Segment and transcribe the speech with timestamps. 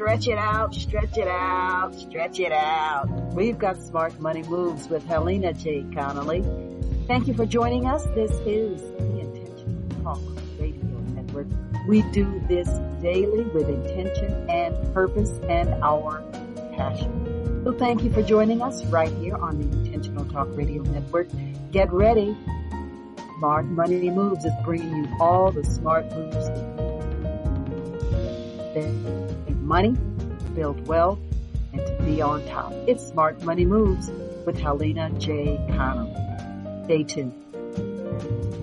[0.00, 3.06] stretch it out, stretch it out, stretch it out.
[3.34, 5.84] We've got Smart Money Moves with Helena J.
[5.94, 6.42] Conley.
[7.06, 8.04] Thank you for joining us.
[8.14, 10.20] This is the Intentional Talk
[10.58, 11.48] Radio Network.
[11.86, 12.66] We do this
[13.02, 16.22] daily with intention and purpose and our
[16.74, 17.62] passion.
[17.62, 21.28] So thank you for joining us right here on the Intentional Talk Radio Network.
[21.72, 22.34] Get ready.
[23.36, 26.48] Smart Money Moves is bringing you all the smart moves
[28.72, 29.29] to
[29.70, 29.92] money,
[30.56, 31.20] build wealth,
[31.72, 32.72] and to be on top.
[32.88, 34.10] It's Smart Money Moves
[34.44, 35.64] with Helena J.
[35.76, 36.12] Conley.
[36.86, 38.59] Stay tuned.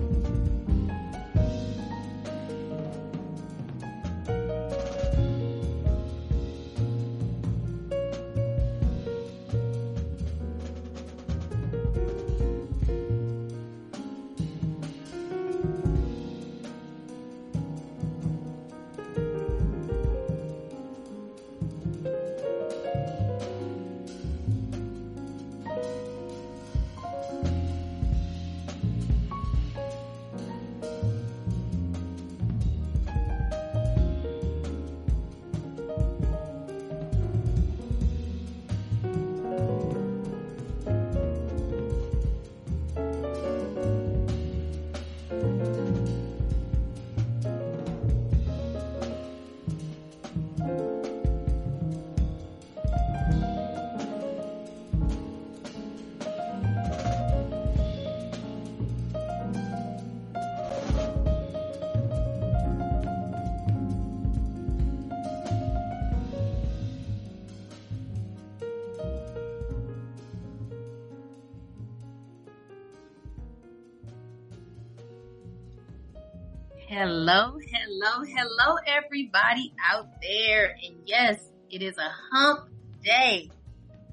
[77.30, 80.74] Hello, hello, hello, everybody out there.
[80.82, 82.70] And yes, it is a hump
[83.04, 83.50] day,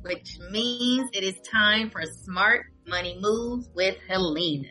[0.01, 4.67] which means it is time for Smart Money Moves with Helena.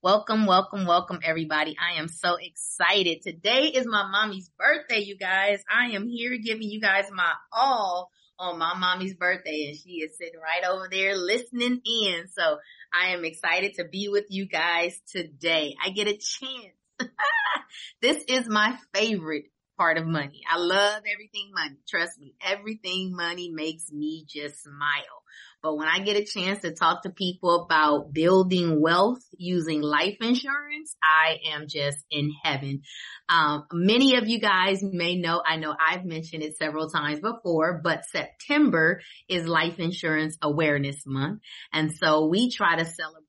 [0.00, 1.74] Welcome, welcome, welcome, everybody.
[1.76, 3.22] I am so excited.
[3.22, 5.64] Today is my mommy's birthday, you guys.
[5.68, 10.16] I am here giving you guys my all on my mommy's birthday, and she is
[10.16, 12.28] sitting right over there listening in.
[12.28, 12.58] So
[12.94, 15.74] I am excited to be with you guys today.
[15.84, 16.76] I get a chance
[18.02, 19.44] this is my favorite
[19.78, 20.42] part of money.
[20.50, 21.76] I love everything money.
[21.88, 25.22] Trust me, everything money makes me just smile.
[25.62, 30.16] But when I get a chance to talk to people about building wealth using life
[30.20, 32.82] insurance, I am just in heaven.
[33.28, 37.80] Um, many of you guys may know, I know I've mentioned it several times before,
[37.82, 41.40] but September is life insurance awareness month.
[41.72, 43.21] And so we try to celebrate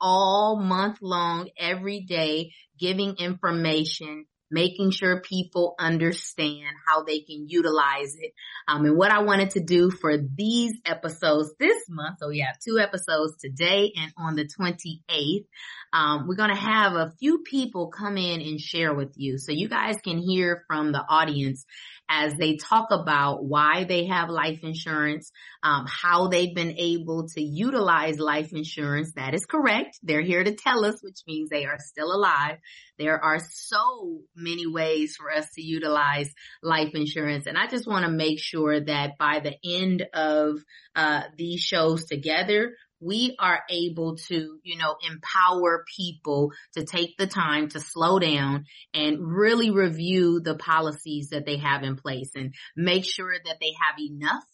[0.00, 8.14] all month long, every day, giving information, making sure people understand how they can utilize
[8.18, 8.32] it.
[8.68, 12.56] Um, and what I wanted to do for these episodes this month, so we have
[12.64, 15.46] two episodes today and on the 28th,
[15.92, 19.52] um, we're going to have a few people come in and share with you so
[19.52, 21.64] you guys can hear from the audience
[22.08, 27.40] as they talk about why they have life insurance, um, how they've been able to
[27.42, 29.12] utilize life insurance.
[29.16, 29.98] That is correct.
[30.02, 32.58] They're here to tell us, which means they are still alive.
[32.98, 36.30] There are so many ways for us to utilize
[36.62, 37.46] life insurance.
[37.46, 40.62] And I just want to make sure that by the end of
[40.94, 47.26] uh, these shows together, we are able to, you know, empower people to take the
[47.26, 48.64] time to slow down
[48.94, 53.72] and really review the policies that they have in place and make sure that they
[53.86, 54.44] have enough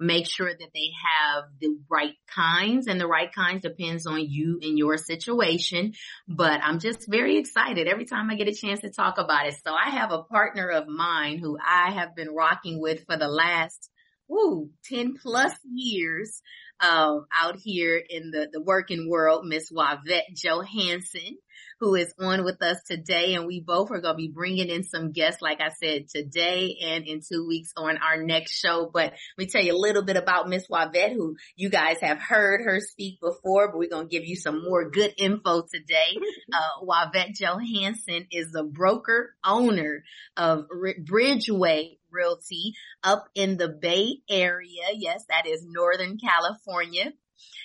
[0.00, 4.58] make sure that they have the right kinds and the right kinds depends on you
[4.62, 5.92] and your situation.
[6.28, 9.54] But I'm just very excited every time I get a chance to talk about it.
[9.64, 13.28] So I have a partner of mine who I have been rocking with for the
[13.28, 13.90] last,
[14.28, 16.42] woo, 10 plus years
[16.80, 21.36] um, out here in the, the working world, Miss Juavette Johansen,
[21.80, 23.34] who is on with us today.
[23.34, 26.78] And we both are going to be bringing in some guests, like I said, today
[26.82, 28.90] and in two weeks on our next show.
[28.92, 32.18] But let me tell you a little bit about Miss Juavette, who you guys have
[32.18, 36.18] heard her speak before, but we're going to give you some more good info today.
[36.52, 40.04] Uh, Juavette Johansen is the broker owner
[40.36, 44.82] of Bridgeway Realty up in the Bay Area.
[44.94, 47.12] Yes, that is Northern California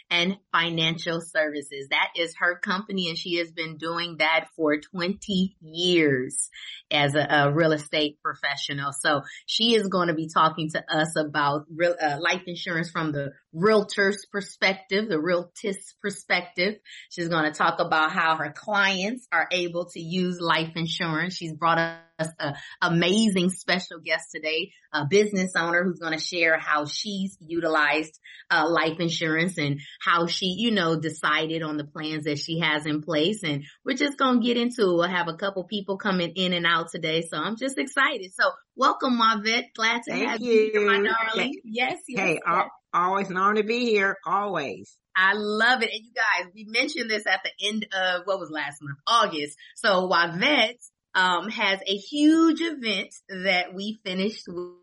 [0.10, 1.88] and financial services.
[1.90, 6.50] That is her company and she has been doing that for 20 years
[6.92, 8.92] as a, a real estate professional.
[8.92, 13.12] So she is going to be talking to us about real, uh, life insurance from
[13.12, 16.76] the realtor's perspective, the realtist perspective.
[17.10, 21.36] She's going to talk about how her clients are able to use life insurance.
[21.36, 26.60] She's brought us an amazing special guest today, a business owner who's going to share
[26.60, 28.20] how she's utilized
[28.52, 32.86] uh, life insurance and how she, you know, decided on the plans that she has
[32.86, 33.42] in place.
[33.44, 34.96] And we're just going to get into it.
[34.96, 37.22] We'll have a couple people coming in and out today.
[37.22, 38.32] So I'm just excited.
[38.34, 39.66] So welcome, Marvette.
[39.76, 40.54] Glad to Thank have you.
[40.54, 41.60] you here, my darling.
[41.64, 42.20] Yes, yes.
[42.20, 42.68] Hey, yes.
[42.94, 44.18] Al- always an honor to be here.
[44.26, 44.96] Always.
[45.16, 45.90] I love it.
[45.92, 49.58] And you guys, we mentioned this at the end of what was last month, August.
[49.76, 50.80] So Juavette
[51.14, 54.76] um, has a huge event that we finished with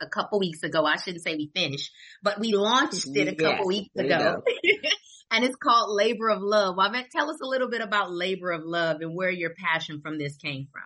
[0.00, 0.84] a couple weeks ago.
[0.84, 1.90] I shouldn't say we finished,
[2.22, 4.42] but we launched it a couple Yes, weeks ago.
[5.30, 6.76] and it's called Labor of Love.
[6.76, 10.18] Juavette, tell us a little bit about Labor of Love and where your passion from
[10.18, 10.82] this came from.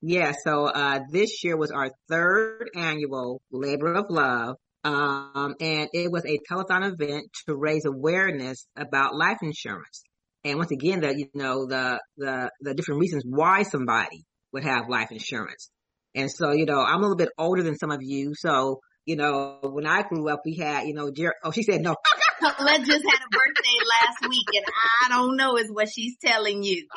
[0.00, 0.32] Yeah.
[0.44, 4.56] So, uh, this year was our third annual Labor of Love.
[4.84, 10.02] Um, and it was a telethon event to raise awareness about life insurance.
[10.44, 14.88] And once again, the, you know, the, the, the different reasons why somebody would have
[14.88, 15.70] life insurance.
[16.14, 18.34] And so, you know, I'm a little bit older than some of you.
[18.34, 21.80] So, you know, when I grew up, we had, you know, Jer- oh, she said
[21.80, 21.96] no.
[22.40, 24.64] Colette just had a birthday last week and
[25.04, 26.86] I don't know is what she's telling you.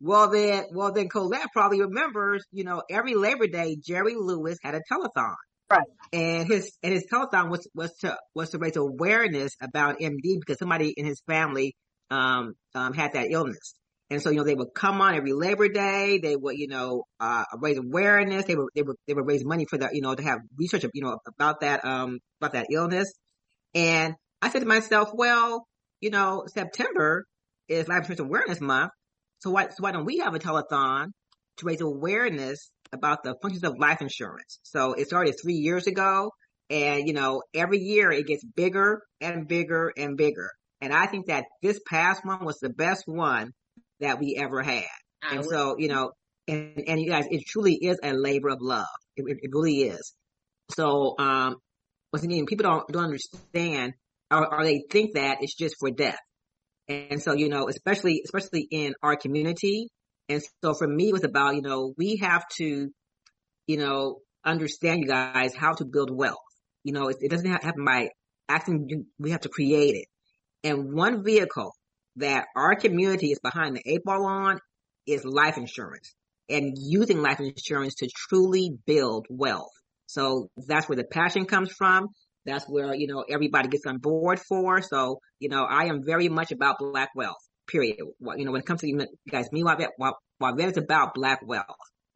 [0.00, 4.74] Well then, well then Colette probably remembers, you know, every Labor Day, Jerry Lewis had
[4.74, 5.34] a telethon.
[5.70, 5.82] Right.
[6.12, 10.58] And his, and his telethon was, was to, was to raise awareness about MD because
[10.58, 11.74] somebody in his family,
[12.10, 13.74] um, um, had that illness.
[14.10, 16.18] And so, you know, they would come on every Labor Day.
[16.22, 18.46] They would, you know, uh, raise awareness.
[18.46, 20.84] They would, they would, they would raise money for the, you know, to have research,
[20.94, 23.12] you know, about that, um, about that illness.
[23.74, 25.66] And I said to myself, well,
[26.00, 27.24] you know, September
[27.68, 28.92] is Life Insurance Awareness Month.
[29.40, 31.08] So why, so why don't we have a telethon
[31.58, 34.58] to raise awareness about the functions of life insurance?
[34.62, 36.30] So it started three years ago
[36.70, 40.50] and, you know, every year it gets bigger and bigger and bigger.
[40.80, 43.52] And I think that this past one was the best one
[44.00, 44.84] that we ever had.
[45.22, 46.12] I And would- so, you know,
[46.46, 48.86] and, and you guys, it truly is a labor of love.
[49.16, 50.14] It, it, it really is.
[50.70, 51.56] So, um,
[52.12, 53.94] once again, people don't, don't understand
[54.30, 56.18] or, or they think that it's just for death.
[56.88, 59.88] And so, you know, especially, especially in our community.
[60.28, 62.90] And so for me, it was about, you know, we have to,
[63.66, 66.36] you know, understand you guys how to build wealth.
[66.84, 68.08] You know, it, it doesn't happen by.
[68.66, 70.06] You- We have to create it.
[70.64, 71.72] And one vehicle
[72.16, 74.58] that our community is behind the eight ball on
[75.06, 76.14] is life insurance
[76.48, 79.70] and using life insurance to truly build wealth.
[80.06, 82.08] So that's where the passion comes from.
[82.48, 84.80] That's where, you know, everybody gets on board for.
[84.80, 87.36] So, you know, I am very much about black wealth,
[87.66, 87.98] period.
[87.98, 89.90] You know, when it comes to you guys, me, Juavette,
[90.40, 91.66] Juavette is about black wealth.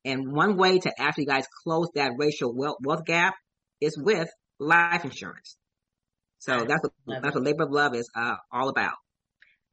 [0.06, 3.34] And one way to actually guys close that racial wealth, wealth gap
[3.80, 5.56] is with life insurance.
[6.38, 8.94] So that's what, that's what labor of love is, uh, all about.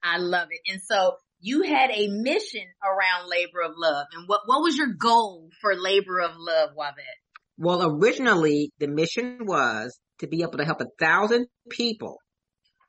[0.04, 0.60] I love it.
[0.72, 4.08] And so you had a mission around Labor of Love.
[4.14, 7.20] And what, what was your goal for Labor of Love, Juavette?
[7.58, 12.18] Well, originally the mission was to be able to help a thousand people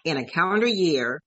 [0.04, 1.20] in a calendar year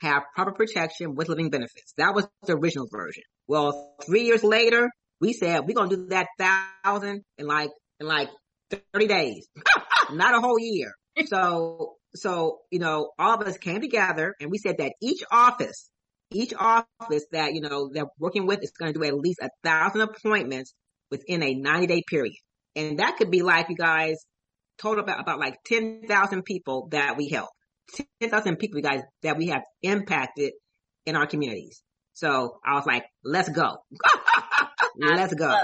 [0.00, 1.92] have proper protection with living benefits.
[1.96, 3.24] That was the original version.
[3.46, 4.90] Well, three years later,
[5.20, 8.28] we said we're gonna do that thousand in like in like
[8.70, 9.48] thirty days,
[10.12, 10.92] not a whole year.
[11.26, 15.90] So, so you know, all of us came together and we said that each office,
[16.30, 19.48] each office that you know they're working with is going to do at least a
[19.64, 20.74] thousand appointments
[21.10, 22.36] within a ninety day period,
[22.76, 24.24] and that could be like you guys
[24.80, 27.50] total about about like ten thousand people that we help.
[28.20, 30.52] 10,000 people, you guys, that we have impacted
[31.06, 31.82] in our communities.
[32.12, 33.76] So I was like, let's go.
[34.98, 35.56] let's go.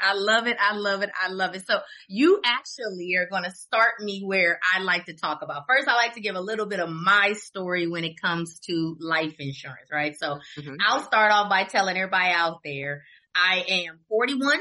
[0.00, 0.56] I love it.
[0.60, 1.10] I love it.
[1.16, 1.64] I love it.
[1.64, 1.78] So
[2.08, 5.62] you actually are going to start me where I like to talk about.
[5.68, 8.96] First, I like to give a little bit of my story when it comes to
[8.98, 10.16] life insurance, right?
[10.18, 10.78] So Mhm.
[10.80, 13.04] I'll start off by telling everybody out there,
[13.34, 14.58] I am 41.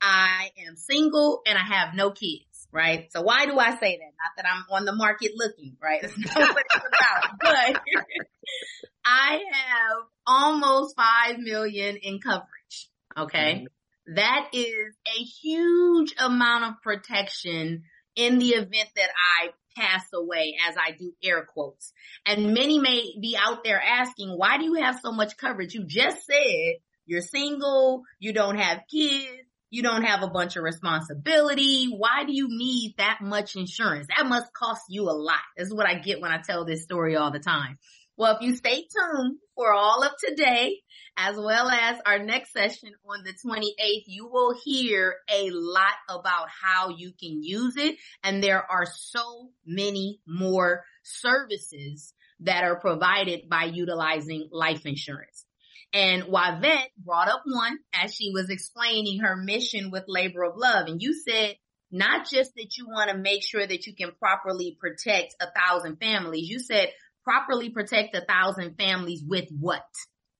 [0.00, 3.10] I am single and I have no kids, right?
[3.12, 4.12] So why do I say that?
[4.18, 6.00] Not that I'm on the market looking, right?
[6.02, 7.82] That's not what it's about, but
[9.04, 12.88] I have almost five million in coverage.
[13.16, 13.54] Okay.
[13.54, 14.14] Mm-hmm.
[14.14, 17.84] That is a huge amount of protection
[18.16, 19.10] in the event that
[19.40, 21.92] I pass away as I do air quotes.
[22.26, 25.74] And many may be out there asking, why do you have so much coverage?
[25.74, 26.74] You just said
[27.06, 31.86] you're single, you don't have kids, you don't have a bunch of responsibility.
[31.86, 34.08] Why do you need that much insurance?
[34.14, 35.38] That must cost you a lot.
[35.56, 37.78] This is what I get when I tell this story all the time.
[38.16, 40.76] Well, if you stay tuned for all of today,
[41.16, 46.48] as well as our next session on the 28th, you will hear a lot about
[46.50, 47.96] how you can use it.
[48.22, 55.46] And there are so many more services that are provided by utilizing life insurance.
[55.92, 60.86] And Yvette brought up one as she was explaining her mission with Labor of Love.
[60.86, 61.56] And you said
[61.90, 65.96] not just that you want to make sure that you can properly protect a thousand
[65.96, 66.48] families.
[66.48, 66.90] You said
[67.24, 69.84] properly protect a thousand families with what?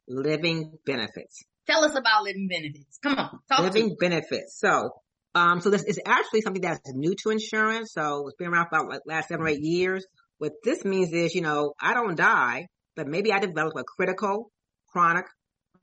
[0.07, 1.45] Living benefits.
[1.69, 2.99] Tell us about living benefits.
[3.03, 3.65] Come on.
[3.65, 4.59] living benefits.
[4.59, 4.91] So,
[5.35, 7.93] um, so this is actually something that's new to insurance.
[7.93, 10.07] So it's been around for about like last seven or eight years.
[10.39, 14.51] What this means is, you know, I don't die, but maybe I develop a critical,
[14.89, 15.27] chronic,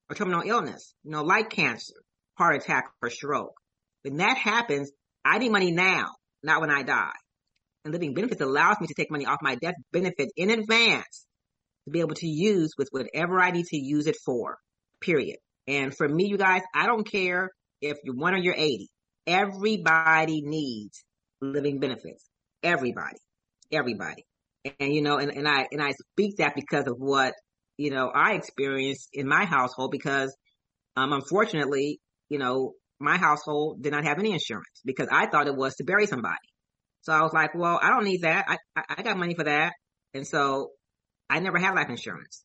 [0.10, 1.94] or terminal illness, you know, like cancer,
[2.38, 3.56] heart attack, or stroke.
[4.04, 4.92] When that happens,
[5.26, 6.12] I need money now,
[6.44, 7.16] not when I die.
[7.84, 11.26] And living benefits allows me to take money off my death benefit in advance
[11.86, 14.58] to be able to use with whatever I need to use it for,
[15.02, 15.38] period.
[15.68, 17.50] And for me, you guys, I don't care
[17.82, 18.90] if you're one or you're 80.
[19.26, 21.04] Everybody needs
[21.42, 22.30] living benefits.
[22.64, 23.18] Everybody.
[23.72, 24.26] Everybody.
[24.80, 27.34] And, you know, and, and I, and I speak that because of what,
[27.78, 30.36] you know, I experienced in my household because,
[30.96, 35.56] um, unfortunately, you know, my household did not have any insurance because I thought it
[35.56, 36.36] was to bury somebody.
[37.02, 38.46] So I was like, well, I don't need that.
[38.48, 39.74] I, I, I got money for that.
[40.14, 40.72] And so
[41.30, 42.44] I never had life insurance.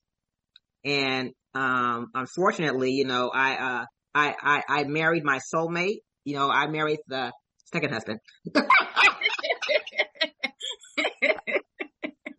[0.85, 3.85] And, um, unfortunately, you know, I, uh,
[4.15, 6.01] I, I, I married my soulmate.
[6.25, 7.33] You know, I married the
[7.73, 8.21] second husband.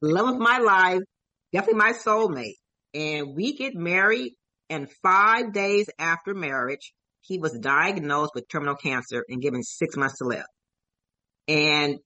[0.02, 1.00] Love of my life,
[1.52, 2.58] definitely my soulmate.
[2.94, 4.34] And we get married
[4.70, 10.18] and five days after marriage, he was diagnosed with terminal cancer and given six months
[10.18, 10.46] to live.
[11.48, 12.00] And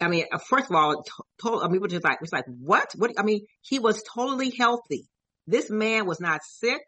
[0.00, 1.04] I mean, uh, first of all,
[1.40, 2.90] told, I mean, we're just like, it's like, what?
[2.96, 3.12] What?
[3.18, 5.06] I mean, he was totally healthy.
[5.46, 6.82] This man was not sick,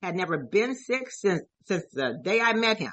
[0.00, 2.92] had never been sick since, since the day I met him.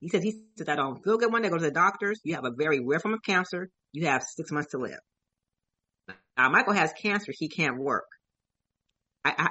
[0.00, 1.48] He said, he said, I don't feel good one day.
[1.48, 2.20] Go to the doctors.
[2.24, 3.68] You have a very rare form of cancer.
[3.92, 4.98] You have six months to live.
[6.36, 7.32] Now, Michael has cancer.
[7.36, 8.06] He can't work.
[9.24, 9.48] I, I,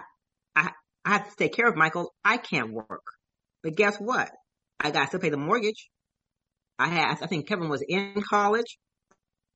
[0.55, 0.71] I,
[1.05, 2.13] I have to take care of Michael.
[2.23, 3.03] I can't work.
[3.63, 4.29] But guess what?
[4.79, 5.89] I got to pay the mortgage.
[6.79, 8.77] I had, I think Kevin was in college,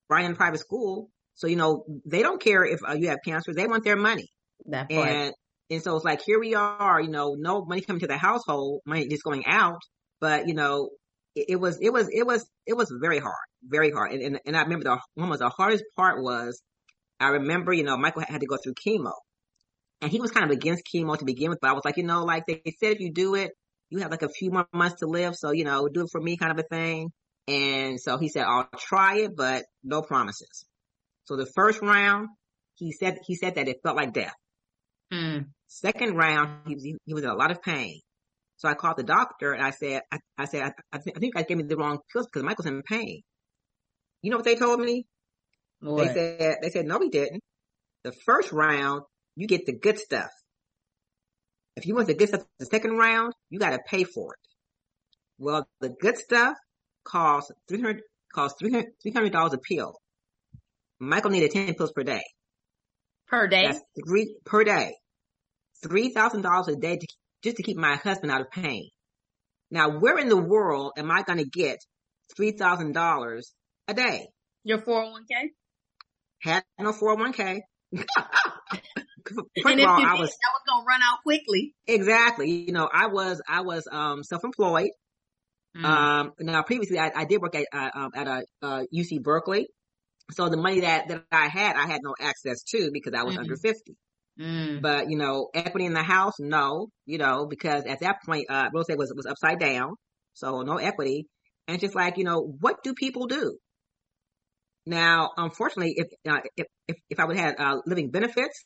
[0.09, 1.09] right in private school.
[1.35, 3.53] So, you know, they don't care if uh, you have cancer.
[3.53, 4.27] They want their money.
[4.65, 5.07] That part.
[5.07, 5.33] And,
[5.69, 8.81] and so it's like, here we are, you know, no money coming to the household,
[8.85, 9.79] money just going out.
[10.19, 10.89] But, you know,
[11.35, 14.11] it, it was, it was, it was, it was very hard, very hard.
[14.11, 16.61] And, and, and I remember the one was the hardest part was
[17.19, 19.13] I remember, you know, Michael had to go through chemo
[20.01, 22.03] and he was kind of against chemo to begin with, but I was like, you
[22.03, 23.51] know, like they said, if you do it,
[23.89, 25.35] you have like a few more months to live.
[25.35, 27.11] So, you know, do it for me kind of a thing.
[27.47, 30.65] And so he said, I'll try it, but no promises.
[31.25, 32.29] So the first round,
[32.75, 34.33] he said, he said that it felt like death.
[35.13, 35.47] Mm.
[35.67, 37.99] Second round, he was, he was in a lot of pain.
[38.57, 41.19] So I called the doctor and I said, I, I said, I, I, th- I
[41.19, 43.21] think I gave me the wrong pills because Michael's in pain.
[44.21, 45.05] You know what they told me?
[45.79, 46.07] What?
[46.07, 47.41] They said, they said, no, he didn't.
[48.03, 49.01] The first round,
[49.35, 50.29] you get the good stuff.
[51.75, 54.39] If you want the good stuff the second round, you got to pay for it.
[55.39, 56.55] Well, the good stuff
[57.03, 58.01] costs 300,
[58.33, 59.95] costs $300 a pill.
[60.99, 62.23] Michael needed 10 pills per day.
[63.27, 63.67] per day.
[63.67, 64.93] That's three per day.
[65.83, 67.07] $3,000 a day to,
[67.41, 68.89] just to keep my husband out of pain.
[69.71, 71.79] Now, where in the world am I going to get
[72.37, 73.41] $3,000
[73.87, 74.27] a day?
[74.63, 75.49] Your 401k.
[76.39, 77.61] Had no 401k.
[77.95, 78.07] First
[79.37, 81.73] and if all, you I was that was gonna run out quickly.
[81.87, 84.89] exactly, you know, I was, I was, um, self-employed.
[85.77, 85.85] Mm.
[85.85, 89.67] Um, now previously I, I did work at, uh, um, at a, uh, UC Berkeley.
[90.31, 93.35] So the money that, that I had, I had no access to because I was
[93.35, 93.39] Mhm.
[93.39, 93.95] under 50.
[94.39, 94.81] Mm.
[94.81, 98.69] But, you know, equity in the house, no, you know, because at that point, uh,
[98.73, 99.95] real estate was, was upside down.
[100.33, 101.27] So no equity.
[101.67, 103.57] And just like, you know, what do people do?
[104.85, 108.63] Now, unfortunately, if, uh, if, if, if I would have had, uh, living benefits,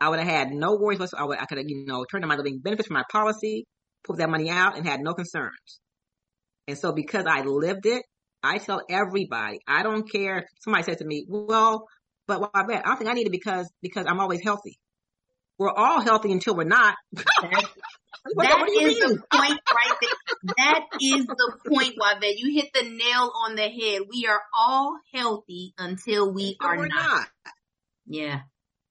[0.00, 1.24] I would have had no worries whatsoever.
[1.24, 3.64] I would, I could have, you know, turned on my living benefits for my policy,
[4.04, 5.80] pulled that money out and had no concerns.
[6.68, 8.02] And so because I lived it,
[8.42, 11.86] I tell everybody, I don't care somebody said to me, well,
[12.26, 14.78] but well, I bet I don't think I need it because, because I'm always healthy.
[15.58, 16.94] We're all healthy until we're not.
[17.42, 17.68] That-
[18.48, 19.08] that what do you is mean?
[19.08, 20.54] the point right there.
[20.58, 22.34] That is the point, Juavette.
[22.36, 24.02] You hit the nail on the head.
[24.12, 26.88] We are all healthy until we No, are not.
[26.88, 27.26] not.
[28.06, 28.40] Yeah.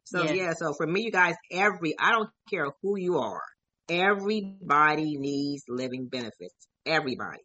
[0.06, 0.32] So Yeah.
[0.34, 0.54] yeah.
[0.54, 3.42] so for me, you guys, every, I don't care who you are.
[3.90, 6.68] Everybody needs living benefits.
[6.86, 7.44] Everybody.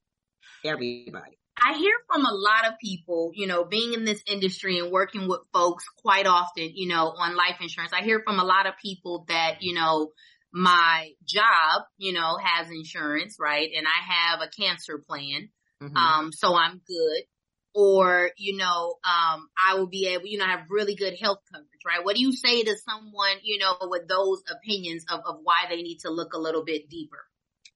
[0.65, 1.37] Everybody.
[1.63, 5.29] I hear from a lot of people, you know, being in this industry and working
[5.29, 7.93] with folks quite often, you know, on life insurance.
[7.93, 10.13] I hear from a lot of people that, you know,
[10.53, 13.69] my job, you know, has insurance, right?
[13.77, 15.51] And I have a cancer plan.
[15.83, 15.97] Mm-hmm.
[15.97, 17.23] Um, so I'm good.
[17.73, 21.69] Or, you know, um, I will be able, you know, have really good health coverage,
[21.87, 22.05] right?
[22.05, 25.83] What do you say to someone, you know, with those opinions of, of why they
[25.83, 27.19] need to look a little bit deeper?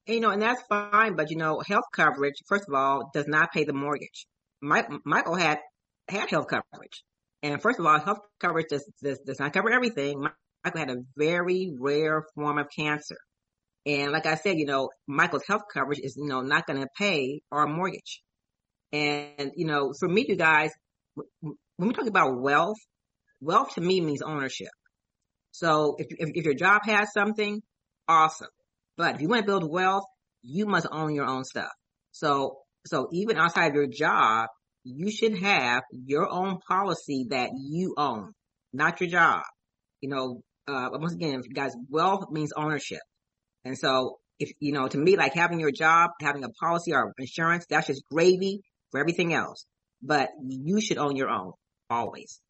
[0.06, 3.52] You know, and that's fine, but you know, health coverage, first of all, does not
[3.52, 4.26] pay the mortgage.
[4.60, 5.60] Mike, Michael had,
[6.08, 7.04] had health coverage.
[7.42, 10.26] And first of all, health coverage does, does, does not cover everything.
[10.64, 13.18] Michael had a very rare form of cancer.
[13.86, 16.88] And like I said, you know, Michael's health coverage is, you know, not going to
[16.98, 18.22] pay our mortgage.
[18.94, 20.70] And, you know, for me, you guys,
[21.14, 21.56] when
[21.88, 22.76] we talk about wealth,
[23.40, 24.68] wealth to me means ownership.
[25.50, 27.60] So if, if, if your job has something,
[28.06, 28.48] awesome.
[28.96, 30.04] But if you want to build wealth,
[30.42, 31.72] you must own your own stuff.
[32.12, 34.46] So, so even outside of your job,
[34.84, 38.30] you should have your own policy that you own,
[38.72, 39.42] not your job.
[40.02, 43.00] You know, uh, once again, guys, wealth means ownership.
[43.64, 47.12] And so if, you know, to me, like having your job, having a policy or
[47.18, 48.60] insurance, that's just gravy
[48.94, 49.66] for everything else.
[50.00, 51.52] But you should own your own
[51.90, 52.40] always.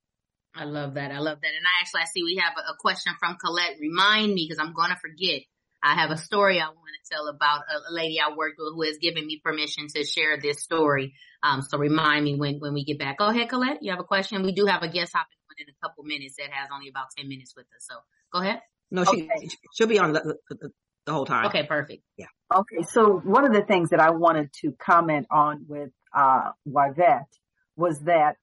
[0.54, 1.10] I love that.
[1.10, 1.48] I love that.
[1.48, 3.76] And I actually, I see we have a, question from Colette.
[3.80, 5.42] Remind me because I'm going to forget.
[5.82, 8.82] I have a story I want to tell about a, lady I worked with who
[8.82, 11.14] has given me permission to share this story.
[11.42, 13.18] Um, so remind me when, when we get back.
[13.18, 13.78] Go ahead, Colette.
[13.82, 14.42] You have a question?
[14.42, 17.28] We do have a guest hopping in a couple minutes that has only about 10
[17.28, 17.86] minutes with us.
[17.88, 17.94] So
[18.32, 18.60] go ahead.
[18.90, 19.48] No, she, okay.
[19.74, 20.70] she'll be on the, the,
[21.06, 21.46] the whole time.
[21.46, 22.02] Okay, perfect.
[22.16, 22.26] Yeah.
[22.54, 22.82] Okay.
[22.88, 27.32] So one of the things that I wanted to comment on with, uh, Yvette
[27.76, 28.36] was that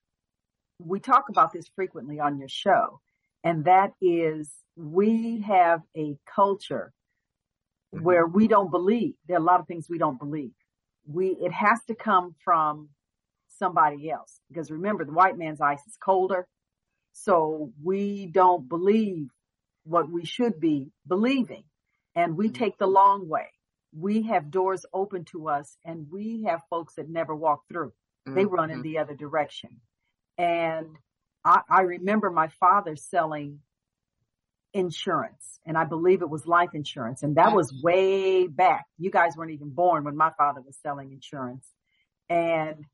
[0.78, 3.00] we talk about this frequently on your show,
[3.44, 6.92] and that is we have a culture
[7.94, 8.04] mm-hmm.
[8.04, 9.14] where we don't believe.
[9.26, 10.52] There are a lot of things we don't believe.
[11.06, 12.88] We, it has to come from
[13.58, 16.46] somebody else because remember the white man's ice is colder.
[17.12, 19.28] So we don't believe
[19.84, 21.64] what we should be believing
[22.14, 23.48] and we take the long way.
[23.94, 27.92] We have doors open to us and we have folks that never walk through.
[28.26, 28.82] They run in mm-hmm.
[28.82, 29.80] the other direction.
[30.38, 30.96] And
[31.44, 33.60] I, I remember my father selling
[34.72, 37.22] insurance and I believe it was life insurance.
[37.22, 38.86] And that was way back.
[38.98, 41.66] You guys weren't even born when my father was selling insurance.
[42.28, 42.84] And,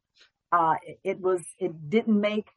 [0.51, 2.49] uh, it, it was, it didn't make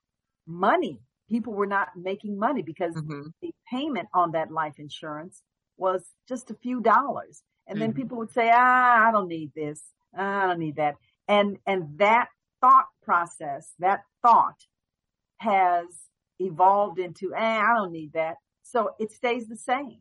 [0.48, 1.00] money.
[1.30, 3.28] People were not making money because mm-hmm.
[3.42, 5.42] the payment on that life insurance
[5.78, 7.44] was just a few dollars.
[7.72, 7.88] And mm-hmm.
[7.88, 9.82] then people would say, ah, I don't need this.
[10.14, 10.96] I don't need that.
[11.30, 12.28] And, and that
[12.60, 14.66] thought process, that thought
[15.38, 15.86] has
[16.38, 18.36] evolved into, eh, I don't need that.
[18.62, 20.00] So it stays the same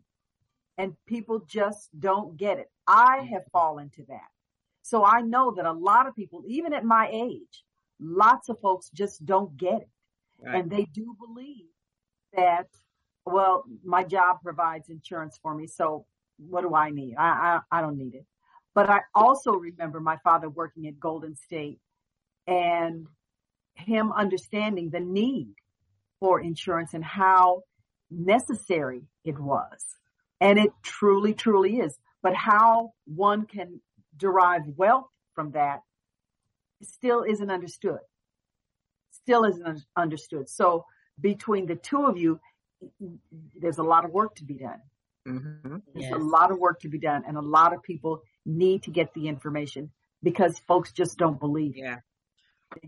[0.78, 2.68] and people just don't get it.
[2.88, 4.28] I have fallen to that.
[4.82, 7.62] So I know that a lot of people, even at my age,
[8.00, 9.88] lots of folks just don't get it.
[10.40, 10.56] Right.
[10.56, 11.66] And they do believe
[12.34, 12.66] that,
[13.26, 15.68] well, my job provides insurance for me.
[15.68, 16.06] So
[16.48, 17.14] what do I need?
[17.18, 18.26] I, I, I don't need it.
[18.74, 21.78] But I also remember my father working at Golden State
[22.46, 23.06] and
[23.74, 25.54] him understanding the need
[26.20, 27.62] for insurance and how
[28.10, 29.84] necessary it was.
[30.40, 31.98] And it truly, truly is.
[32.22, 33.80] But how one can
[34.16, 35.80] derive wealth from that
[36.82, 37.98] still isn't understood.
[39.10, 40.48] Still isn't understood.
[40.48, 40.84] So
[41.20, 42.40] between the two of you,
[43.60, 44.80] there's a lot of work to be done.
[45.28, 45.76] Mm-hmm.
[45.94, 46.12] There's yes.
[46.12, 49.12] a lot of work to be done and a lot of people need to get
[49.14, 49.90] the information
[50.22, 51.76] because folks just don't believe.
[51.76, 51.96] Yeah.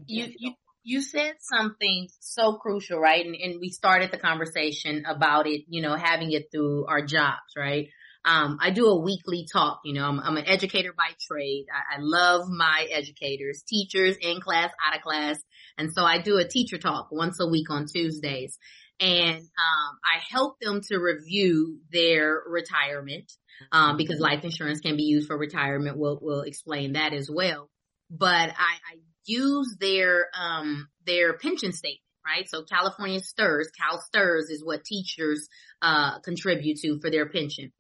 [0.07, 0.53] You, you,
[0.85, 3.25] you said something so crucial, right?
[3.25, 7.55] And, and we started the conversation about it, you know, having it through our jobs,
[7.57, 7.89] right?
[8.25, 11.67] Um, I do a weekly talk, you know, I'm, I'm an educator by trade.
[11.73, 15.43] I, I, love my educators, teachers in class, out of class.
[15.77, 18.57] And so I do a teacher talk once a week on Tuesdays
[19.03, 23.31] and, um, I help them to review their retirement,
[23.73, 25.99] um, because life insurance can be used for retirement.
[25.99, 27.69] We'll, we'll explain that as well.
[28.11, 32.49] But I, I use their, um, their pension statement, right?
[32.49, 35.49] So California STRS, Cal STRS is what teachers,
[35.81, 37.73] uh, contribute to for their pension.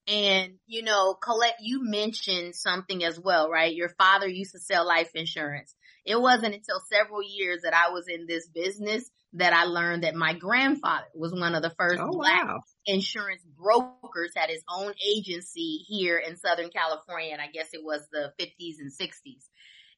[0.07, 3.73] And, you know, Colette, you mentioned something as well, right?
[3.73, 5.74] Your father used to sell life insurance.
[6.05, 10.15] It wasn't until several years that I was in this business that I learned that
[10.15, 12.63] my grandfather was one of the first Oh black wow.
[12.85, 17.31] insurance brokers, had his own agency here in Southern California.
[17.33, 19.49] And I guess it was the 50s and 60s.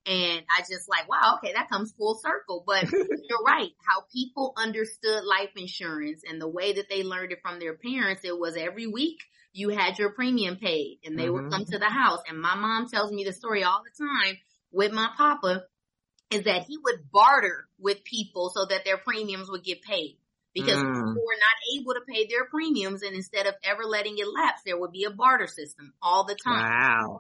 [0.05, 2.63] And I just like, wow, okay, that comes full circle.
[2.65, 2.87] But
[3.29, 3.71] you're right.
[3.85, 8.23] How people understood life insurance and the way that they learned it from their parents,
[8.23, 9.17] it was every week
[9.51, 11.51] you had your premium paid and they would Mhm.
[11.51, 12.21] come to the house.
[12.27, 14.37] And my mom tells me the story all the time
[14.71, 15.65] with my papa
[16.31, 20.17] is that he would barter with people so that their premiums would get paid
[20.53, 20.83] because Mm.
[20.83, 24.61] people were not able to pay their premiums and instead of ever letting it lapse,
[24.65, 27.19] there would be a barter system all the time Wow.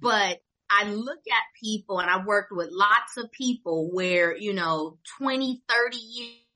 [0.00, 4.98] but I look at people and I've worked with lots of people where, you know,
[5.18, 5.96] 20, 30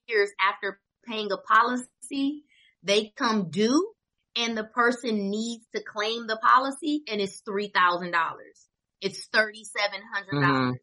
[0.08, 2.44] years after paying a policy,
[2.82, 3.92] they come due
[4.36, 8.12] and the person needs to claim the policy and it's $3,000.
[9.00, 10.78] It's $3,700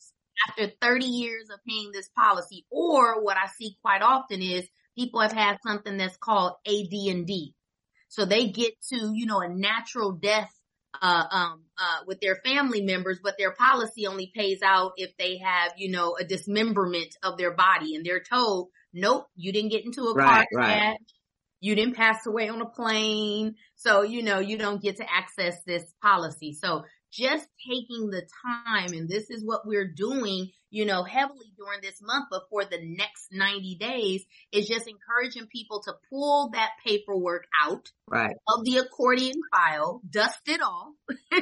[0.48, 2.66] after 30 years of paying this policy.
[2.70, 7.54] Or what I see quite often is people have had something that's called AD&D.
[8.10, 10.52] So they get to, you know, a natural death
[11.02, 15.38] uh, um, uh, with their family members, but their policy only pays out if they
[15.38, 19.86] have, you know, a dismemberment of their body and they're told, nope, you didn't get
[19.86, 20.66] into a car Right, right.
[20.66, 20.98] crash.
[21.62, 23.56] You didn't pass away on a plane.
[23.76, 26.54] So, you know, you don't get to access this policy.
[26.54, 31.82] So just taking the time and this is what we're doing, you know, heavily during
[31.82, 36.72] this month, but for the next 90 days is just encouraging people to pull that
[36.86, 38.36] paperwork out Right.
[38.48, 40.94] of the accordion file, dust it off,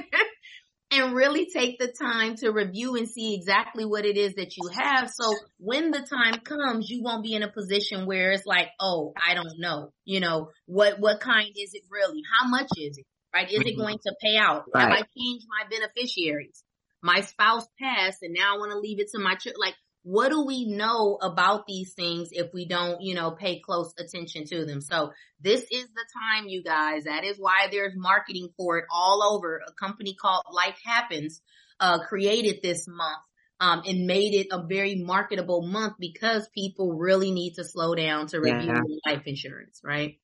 [0.91, 4.69] and really take the time to review and see exactly what it is that you
[4.73, 5.09] have.
[5.11, 9.13] So when the time comes, you won't be in a position where it's like, oh,
[9.27, 12.21] I don't know, you know, what, what kind is it really?
[12.39, 13.05] How much is it?
[13.33, 13.51] Right?
[13.51, 13.77] Is it Mhm.
[13.77, 14.65] going to pay out?
[14.75, 16.63] Have I changed my beneficiaries?
[17.01, 19.59] My spouse passed and now I want to leave it to my children.
[19.61, 23.93] Like, what do we know about these things if we don't, you know, pay close
[23.99, 24.81] attention to them?
[24.81, 27.03] So this is the time, you guys.
[27.03, 29.61] That is why there's marketing for it all over.
[29.67, 31.41] A company called Life Happens,
[31.79, 33.19] uh, created this month.
[33.61, 38.27] Um, and made it a very marketable month because people really need to slow down
[38.27, 39.11] to review Yeah.
[39.11, 40.17] life insurance, right?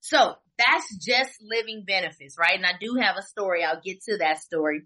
[0.00, 2.56] So that's just living benefits, right?
[2.56, 3.64] And I do have a story.
[3.64, 4.82] I'll get to that story,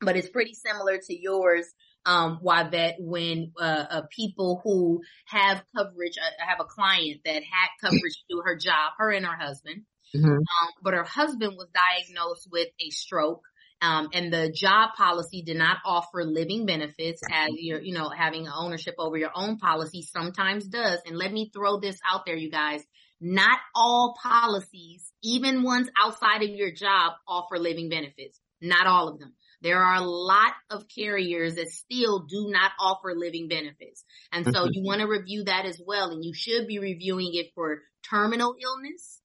[0.00, 1.66] but it's pretty similar to yours.
[2.06, 7.22] Um, why that when, uh, uh, people who have coverage, uh, I have a client
[7.24, 10.36] that had coverage through her job, her and her husband, Mhm.
[10.36, 13.42] um, but her husband was diagnosed with a stroke.
[13.80, 18.48] Um, and the job policy did not offer living benefits as you're, you know, having
[18.48, 21.00] ownership over your own policy sometimes does.
[21.06, 22.84] And let me throw this out there, you guys.
[23.26, 28.38] Not all policies, even ones outside of your job, offer living benefits.
[28.60, 29.32] Not all of them.
[29.62, 34.04] There are a lot of carriers that still do not offer living benefits.
[34.30, 34.86] And so you mm-hmm.
[34.86, 36.10] want to review that as well.
[36.10, 39.22] And you should be reviewing it for terminal illness,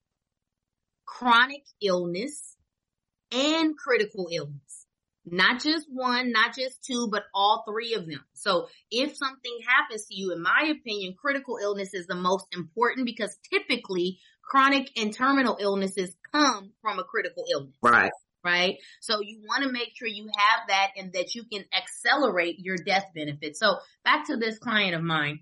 [1.05, 2.55] chronic illness,
[3.33, 4.78] and critical illness.
[5.31, 8.23] Not just one, not just two, but all three of them.
[8.33, 13.05] So if something happens to you, in my opinion, critical illness is the most important
[13.05, 18.11] because typically chronic and terminal illnesses come from a critical illness Right.
[18.43, 18.77] right?
[19.01, 22.77] So you want to make sure you have that and that you can accelerate your
[22.77, 23.57] death benefit.
[23.57, 25.39] So back to this client of mine,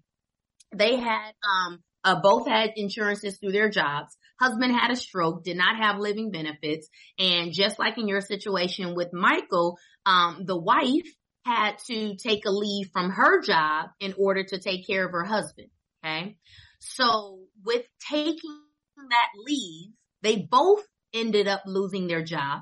[0.75, 4.17] they had, um, uh, both had insurances through their jobs.
[4.39, 6.87] Husband had a stroke, did not have living benefits.
[7.17, 11.07] And just like in your situation with Michael, um, the wife
[11.45, 15.23] had to take a leave from her job in order to take care of her
[15.23, 15.69] husband.
[16.05, 16.37] Okay.
[16.79, 18.61] So with taking
[19.09, 22.61] that leave, they both ended up losing their job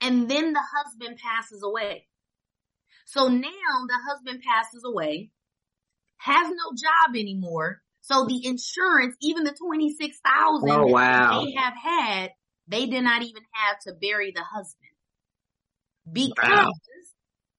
[0.00, 2.06] and then the husband passes away.
[3.06, 5.30] So now the husband passes away,
[6.18, 7.81] has no job anymore.
[8.02, 11.40] So the insurance, even the twenty six thousand Oh wow.
[11.40, 12.30] they have had,
[12.68, 14.90] they did not even have to bury the husband
[16.10, 16.70] because wow.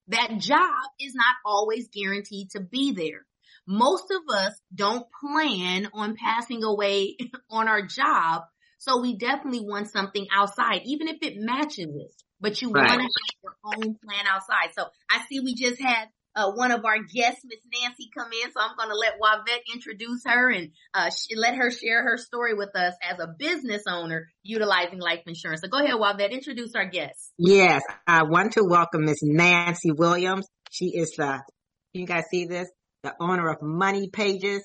[0.08, 3.26] that job is not always guaranteed to be there.
[3.66, 7.16] Most of us don't plan on passing away
[7.50, 8.42] on our job.
[8.78, 12.86] So we definitely want something outside, even if it matches it, but you right.
[12.86, 14.74] want to have your own plan outside.
[14.76, 18.50] So I see we just had uh, one of our guests, Miss Nancy, come in.
[18.50, 22.16] So I'm going to let Juavette introduce her and uh, sh- let her share her
[22.16, 25.60] story with us as a business owner utilizing life insurance.
[25.60, 27.32] So go ahead, Juavette, introduce our guest.
[27.38, 30.46] Yes, I want to welcome Miss Nancy Williams.
[30.70, 31.40] She is the,
[31.92, 32.68] you guys see this?
[33.02, 34.64] The owner of Money Pages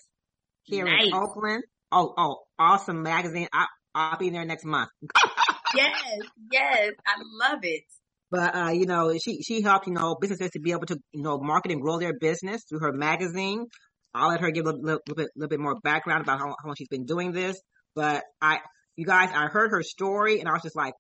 [0.63, 1.07] here nice.
[1.07, 1.63] in Oakland.
[1.91, 3.47] Oh, oh, awesome magazine.
[3.53, 4.89] I, I'll be there next month.
[5.75, 7.83] yes, yes, I love it.
[8.31, 11.23] But uh, you know, she she helped you know businesses to be able to you
[11.23, 13.65] know market and grow their business through her magazine.
[14.13, 16.67] I'll let her give a little, little bit little bit more background about how, how
[16.67, 17.59] long she's been doing this.
[17.95, 18.59] But I,
[18.95, 20.93] you guys, I heard her story and I was just like,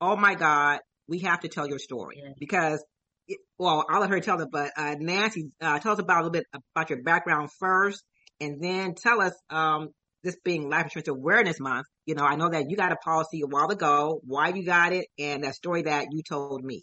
[0.00, 2.32] oh my god, we have to tell your story yeah.
[2.38, 2.84] because.
[3.28, 6.24] It, well, I'll let her tell it, but uh, Nancy, uh, tell us about a
[6.24, 8.02] little bit about your background first,
[8.40, 9.90] and then tell us um,
[10.22, 13.40] this being Life Insurance Awareness Month, you know, I know that you got a policy
[13.42, 16.82] a while ago, why you got it, and that story that you told me.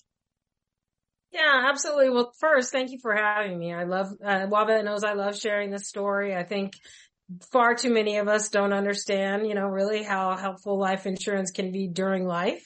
[1.31, 2.09] Yeah, absolutely.
[2.09, 3.73] Well, first, thank you for having me.
[3.73, 6.35] I love, uh, Juavette knows I love sharing this story.
[6.35, 6.73] I think
[7.51, 11.71] far too many of us don't understand, you know, really how helpful life insurance can
[11.71, 12.65] be during life.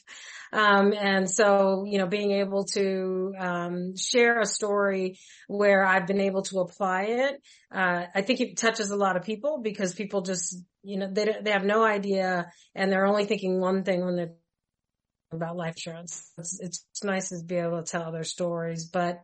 [0.54, 6.20] Um, and so, you know, being able to, um, share a story where I've been
[6.20, 7.42] able to apply it,
[7.74, 11.36] uh, I think it touches a lot of people because people just, you know, they,
[11.42, 14.34] they have no idea and they're only thinking one thing when they're
[15.32, 16.30] about life insurance.
[16.38, 19.22] It's, it's nice to be able to tell their stories, but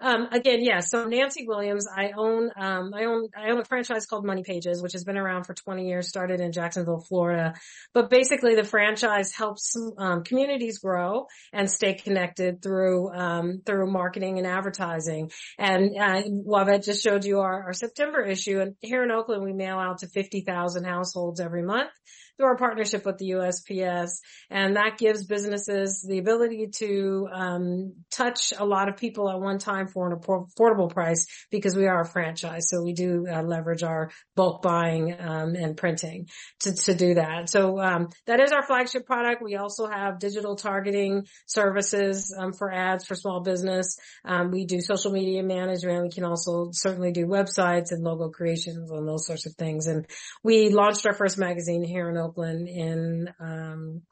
[0.00, 0.80] um, again, yeah.
[0.80, 4.82] So Nancy Williams, I own, um, I own, I own a franchise called Money Pages,
[4.82, 7.54] which has been around for 20 years, started in Jacksonville, Florida.
[7.94, 14.38] But basically the franchise helps, um, communities grow and stay connected through, um, through marketing
[14.38, 15.30] and advertising.
[15.58, 18.60] And, uh, Juavette just showed you our, our September issue.
[18.60, 21.90] And here in Oakland, we mail out to 50,000 households every month
[22.36, 24.10] through our partnership with the USPS.
[24.50, 29.58] And that gives businesses the ability to um, touch a lot of people at one
[29.58, 32.68] time for an affordable price because we are a franchise.
[32.68, 36.28] So we do uh, leverage our bulk buying um, and printing
[36.60, 37.48] to, to do that.
[37.48, 39.42] So um, that is our flagship product.
[39.42, 43.98] We also have digital targeting services um, for ads for small business.
[44.24, 46.02] Um, we do social media management.
[46.02, 49.86] We can also certainly do websites and logo creations and those sorts of things.
[49.86, 50.06] And
[50.42, 54.02] we launched our first magazine here in Oakland in um,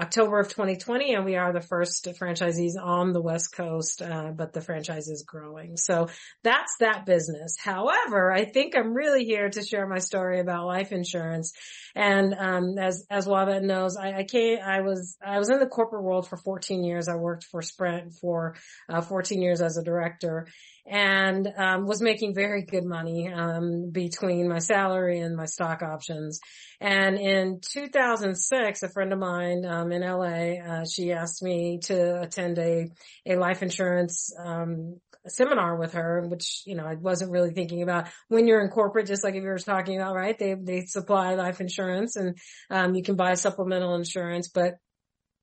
[0.00, 4.54] October of 2020, and we are the first franchisees on the West Coast, uh, but
[4.54, 5.76] the franchise is growing.
[5.76, 6.08] So
[6.42, 7.56] that's that business.
[7.62, 11.52] However, I think I'm really here to share my story about life insurance.
[11.94, 15.66] And um, as as Juavette knows, I, I came, I was I was in the
[15.66, 17.06] corporate world for 14 years.
[17.06, 18.56] I worked for Sprint for
[18.88, 20.46] uh, 14 years as a director,
[20.86, 26.40] and um, was making very good money um, between my salary and my stock options.
[26.80, 32.20] And in 2006, a friend of mine um, in LA, uh, she asked me to
[32.20, 32.88] attend a
[33.26, 38.08] a life insurance um, seminar with her, which you know I wasn't really thinking about.
[38.28, 40.38] When you're in corporate, just like if you were talking about, right?
[40.38, 42.36] They they supply life insurance, and
[42.70, 44.74] um, you can buy supplemental insurance, but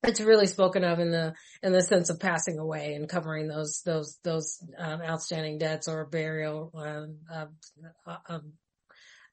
[0.03, 3.81] it's really spoken of in the in the sense of passing away and covering those
[3.85, 8.39] those those um, outstanding debts or burial um, uh, uh,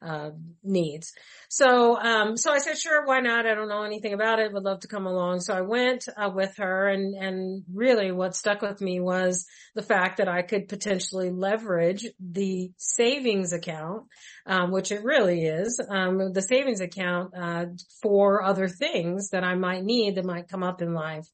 [0.07, 0.31] uh,
[0.63, 1.13] needs.
[1.49, 3.47] So, um, so I said, sure, why not?
[3.47, 4.53] I don't know anything about it.
[4.53, 5.41] Would love to come along.
[5.41, 9.83] So I went uh, with her and, and really what stuck with me was the
[9.83, 14.05] fact that I could potentially leverage the savings account,
[14.47, 17.67] um, which it really is, um, the savings account, uh,
[18.01, 21.27] for other things that I might need that might come up in life.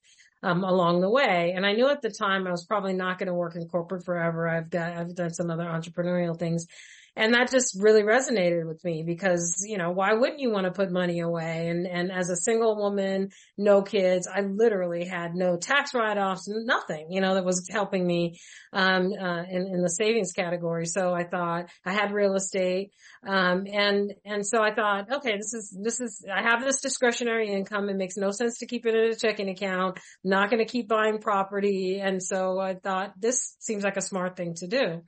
[0.44, 1.52] Um, along the way.
[1.54, 4.04] And I knew at the time I was probably not going to work in corporate
[4.04, 4.48] forever.
[4.48, 6.66] I've got, I've done some other entrepreneurial things
[7.14, 10.72] and that just really resonated with me because, you know, why wouldn't you want to
[10.72, 11.68] put money away?
[11.68, 17.08] And, and as a single woman, no kids, I literally had no tax write-offs, nothing,
[17.10, 18.38] you know, that was helping me,
[18.72, 20.86] um, uh, in, in the savings category.
[20.86, 22.92] So I thought I had real estate.
[23.24, 27.52] Um, and, and so I thought, okay, this is, this is, I have this discretionary
[27.52, 27.88] income.
[27.88, 29.98] It makes no sense to keep it in a checking account.
[30.24, 32.00] I'm not going to keep buying property.
[32.00, 35.02] And so I thought this seems like a smart thing to do.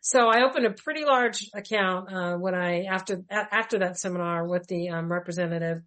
[0.00, 4.66] So I opened a pretty large account uh, when I after after that seminar with
[4.66, 5.82] the um, representative,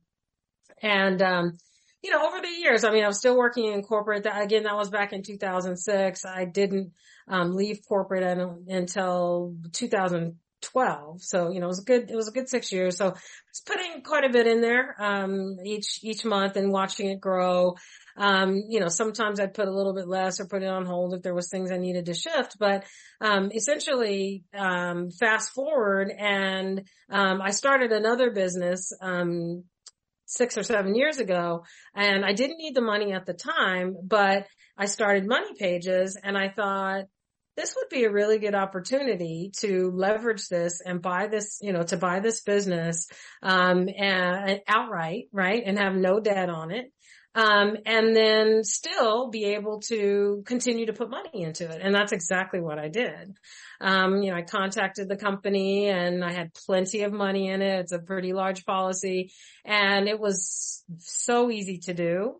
[0.82, 1.58] and um,
[2.02, 4.24] you know over the years, I mean, I was still working in corporate.
[4.24, 6.26] That, again, that was back in 2006.
[6.26, 6.92] I didn't
[7.28, 8.24] um, leave corporate
[8.68, 10.38] until 2000.
[10.66, 11.22] 12.
[11.22, 12.98] So, you know, it was a good, it was a good six years.
[12.98, 17.10] So I was putting quite a bit in there, um, each, each month and watching
[17.10, 17.76] it grow.
[18.18, 21.14] Um, you know, sometimes I'd put a little bit less or put it on hold
[21.14, 22.86] if there was things I needed to shift, but,
[23.20, 29.64] um, essentially, um, fast forward and, um, I started another business, um,
[30.28, 34.48] six or seven years ago and I didn't need the money at the time, but
[34.78, 37.06] I started money pages and I thought,
[37.56, 41.84] this would be a really good opportunity to leverage this and buy this, you know,
[41.84, 43.08] to buy this business,
[43.42, 45.64] um, and outright, right?
[45.66, 46.92] And have no debt on it.
[47.36, 51.82] Um, and then still be able to continue to put money into it.
[51.84, 53.38] And that's exactly what I did.
[53.82, 57.82] Um, you know, I contacted the company and I had plenty of money in it.
[57.82, 59.34] It's a pretty large policy
[59.66, 62.40] and it was so easy to do.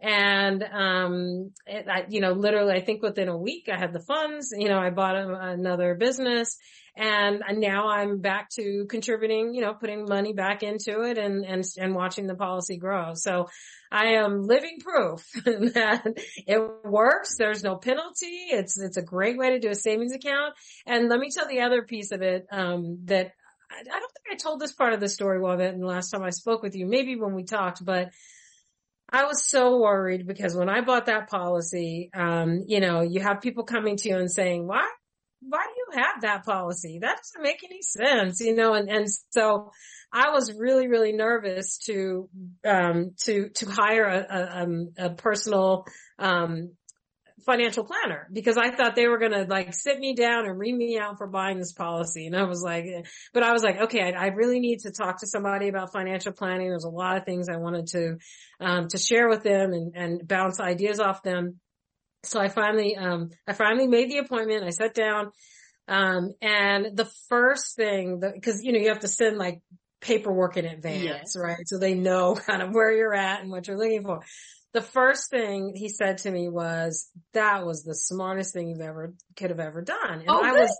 [0.00, 4.00] And, um, it, I, you know, literally, I think within a week I had the
[4.00, 6.58] funds, you know, I bought a, another business
[6.96, 11.64] and now I'm back to contributing, you know, putting money back into it and, and,
[11.78, 13.12] and watching the policy grow.
[13.14, 13.48] So
[13.92, 16.06] I am living proof that
[16.46, 17.36] it works.
[17.36, 18.46] There's no penalty.
[18.50, 20.54] It's, it's a great way to do a savings account.
[20.86, 23.32] And let me tell the other piece of it, um, that
[23.70, 26.10] I, don't think I told this part of the story well that in the last
[26.10, 28.10] time I spoke with you, maybe when we talked, but
[29.10, 33.40] I was so worried because when I bought that policy, um, you know, you have
[33.40, 34.88] people coming to you and saying, why,
[35.40, 36.98] why do you have that policy?
[37.00, 39.70] That doesn't make any sense, you know, and, and so
[40.12, 42.28] I was really, really nervous to,
[42.64, 45.86] um, to, to hire a, a, um, a personal,
[46.18, 46.72] um,
[47.44, 50.74] financial planner because I thought they were going to like sit me down and read
[50.74, 52.26] me out for buying this policy.
[52.26, 52.86] And I was like,
[53.34, 56.32] but I was like, okay, I, I really need to talk to somebody about financial
[56.32, 56.70] planning.
[56.70, 58.16] There's a lot of things I wanted to,
[58.60, 61.60] um, to share with them and, and bounce ideas off them.
[62.22, 64.64] So I finally, um, I finally made the appointment.
[64.64, 65.30] I sat down,
[65.86, 69.60] um, and the first thing that, cause you know, you have to send like
[70.00, 71.36] paperwork in advance, yes.
[71.36, 71.56] right?
[71.66, 74.22] So they know kind of where you're at and what you're looking for
[74.76, 79.14] the first thing he said to me was, that was the smartest thing you've ever,
[79.34, 80.20] could have ever done.
[80.20, 80.70] And oh, I was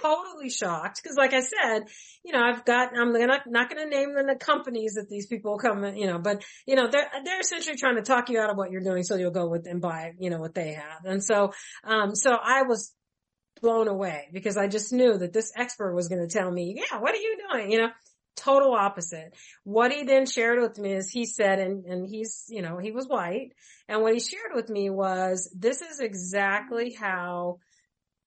[0.00, 1.88] totally shocked because like I said,
[2.24, 5.58] you know, I've got, I'm not, not going to name the companies that these people
[5.58, 8.56] come, you know, but you know, they're, they're essentially trying to talk you out of
[8.56, 11.04] what you're doing so you'll go with and buy, you know, what they have.
[11.04, 12.94] And so, um, so I was
[13.60, 17.00] blown away because I just knew that this expert was going to tell me, yeah,
[17.00, 17.72] what are you doing?
[17.72, 17.88] You know,
[18.36, 19.34] total opposite.
[19.64, 22.92] What he then shared with me is he said, and, and he's, you know, he
[22.92, 23.52] was white.
[23.88, 27.58] And what he shared with me was this is exactly how,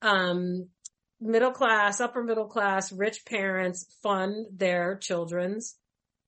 [0.01, 0.67] um,
[1.21, 5.75] middle class, upper middle class, rich parents fund their children's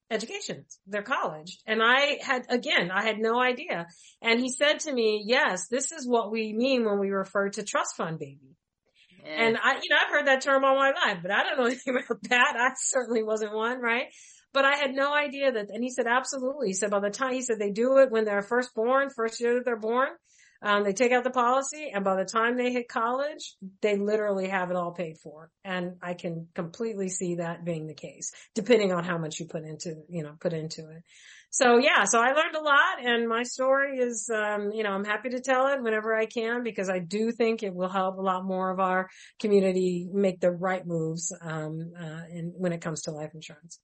[0.10, 1.58] education, their college.
[1.65, 3.88] And I had, again, I had no idea.
[4.22, 7.63] And he said to me, yes, this is what we mean when we refer to
[7.63, 8.58] trust fund baby.
[9.25, 11.65] And I, you know, I've heard that term all my life, but I don't know
[11.67, 12.55] anything about that.
[12.57, 14.05] I certainly wasn't one, right?
[14.53, 16.67] But I had no idea that, and he said, absolutely.
[16.67, 19.39] He said, by the time, he said, they do it when they're first born, first
[19.39, 20.10] year that they're born,
[20.63, 24.47] um, they take out the policy and by the time they hit college, they literally
[24.47, 25.49] have it all paid for.
[25.63, 29.63] And I can completely see that being the case, depending on how much you put
[29.63, 31.03] into, you know, put into it
[31.51, 35.03] so yeah, so I learned a lot and my story is, um, you know, I'm
[35.03, 38.21] happy to tell it whenever I can because I do think it will help a
[38.21, 39.09] lot more of our
[39.39, 43.79] community make the right moves, um, uh, in, when it comes to life insurance.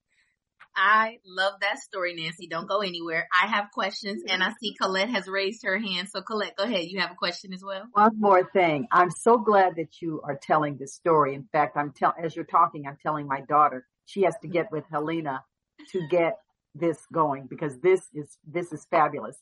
[0.77, 2.47] I love that story, Nancy.
[2.47, 3.27] Don't go anywhere.
[3.33, 6.07] I have questions and I see Colette has raised her hand.
[6.09, 6.85] So Colette, go ahead.
[6.85, 7.83] You have a question as well.
[7.93, 8.87] One more thing.
[8.91, 11.33] I'm so glad that you are telling this story.
[11.33, 14.71] In fact, I'm tell, as you're talking, I'm telling my daughter she has to get
[14.71, 15.43] with Helena
[15.91, 16.37] to get
[16.79, 19.37] this going because this is, this is fabulous.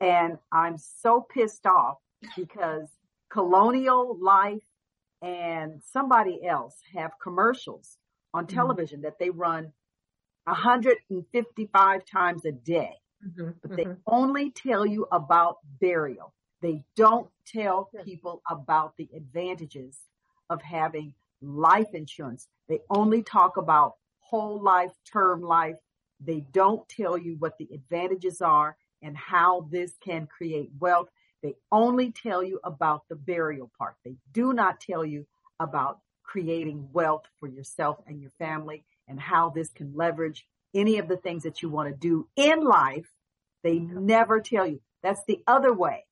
[0.00, 1.98] And I'm so pissed off
[2.36, 2.88] because
[3.30, 4.62] Colonial Life
[5.22, 7.98] and somebody else have commercials
[8.32, 8.56] on mm-hmm.
[8.56, 9.04] television mm-hmm.
[9.04, 9.72] that they run
[10.44, 12.94] 155 times a day,
[13.26, 13.50] mm-hmm.
[13.62, 14.00] but they mm-hmm.
[14.06, 16.32] only tell you about burial.
[16.62, 19.98] They don't tell people about the advantages
[20.50, 22.48] of having life insurance.
[22.68, 25.76] They only talk about whole life, term life,
[26.20, 31.08] they don't tell you what the advantages are and how this can create wealth.
[31.42, 33.96] They only tell you about the burial part.
[34.04, 35.26] They do not tell you
[35.58, 41.08] about creating wealth for yourself and your family and how this can leverage any of
[41.08, 43.10] the things that you want to do in life.
[43.62, 44.80] They never tell you.
[45.02, 46.04] That's the other way.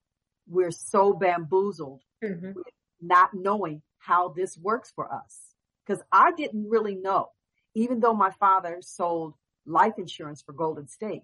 [0.48, 2.52] We're so bamboozled mm-hmm.
[3.00, 5.38] not knowing how this works for us.
[5.86, 7.30] Cause I didn't really know,
[7.74, 9.34] even though my father sold
[9.68, 11.22] life insurance for Golden State.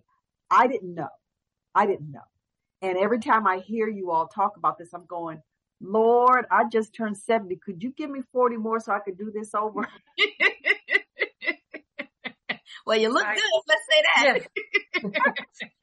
[0.51, 1.09] I didn't know.
[1.75, 2.21] I didn't know.
[2.83, 5.43] And every time I hear you all talk about this, I'm going,
[5.81, 7.57] Lord, I just turned 70.
[7.65, 9.89] Could you give me 40 more so I could do this over?
[12.87, 13.43] well, you look I- good.
[13.69, 14.39] Let's say that.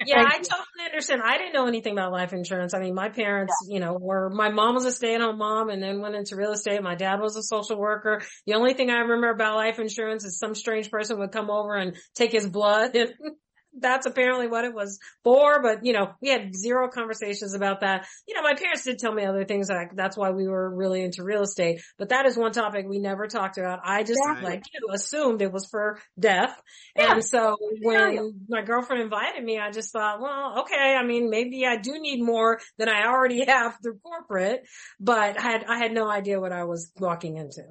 [0.06, 1.22] Yeah, Thank I totally understand.
[1.24, 2.74] I didn't know anything about life insurance.
[2.74, 6.02] I mean, my parents, you know, were, my mom was a stay-at-home mom and then
[6.02, 6.82] went into real estate.
[6.82, 8.22] My dad was a social worker.
[8.46, 11.76] The only thing I remember about life insurance is some strange person would come over
[11.76, 13.14] and take his blood and
[13.78, 15.62] that's apparently what it was for.
[15.62, 18.08] But, you know, we had zero conversations about that.
[18.28, 19.70] You know, my parents did tell me other things.
[19.70, 21.82] Like that's why we were really into real estate.
[21.98, 23.80] But that is one topic we never talked about.
[23.84, 24.50] I just, Exactly.
[24.50, 26.60] like you, assumed it was for death.
[26.96, 27.14] Yeah.
[27.14, 28.10] And so Yeah.
[28.10, 30.96] when my girlfriend invited me, I just thought, well, okay.
[31.00, 34.64] I mean, maybe I do need more than I already have through corporate,
[35.00, 37.64] but I had, I had no idea what I was walking into.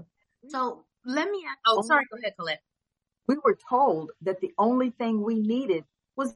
[0.49, 1.43] So let me.
[1.49, 2.05] Ask, oh, sorry.
[2.11, 2.61] Go ahead, Colette.
[3.31, 5.85] We were told that the only thing we needed
[6.17, 6.35] was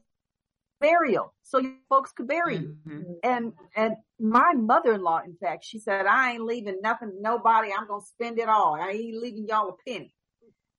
[0.79, 2.77] burial so you folks could bury you.
[2.87, 3.15] Mhm.
[3.21, 7.69] And, and my mother-in-law, in fact, she said, I ain't leaving nothing, to nobody.
[7.77, 8.75] I'm going to spend it all.
[8.75, 10.15] I ain't leaving y'all a penny.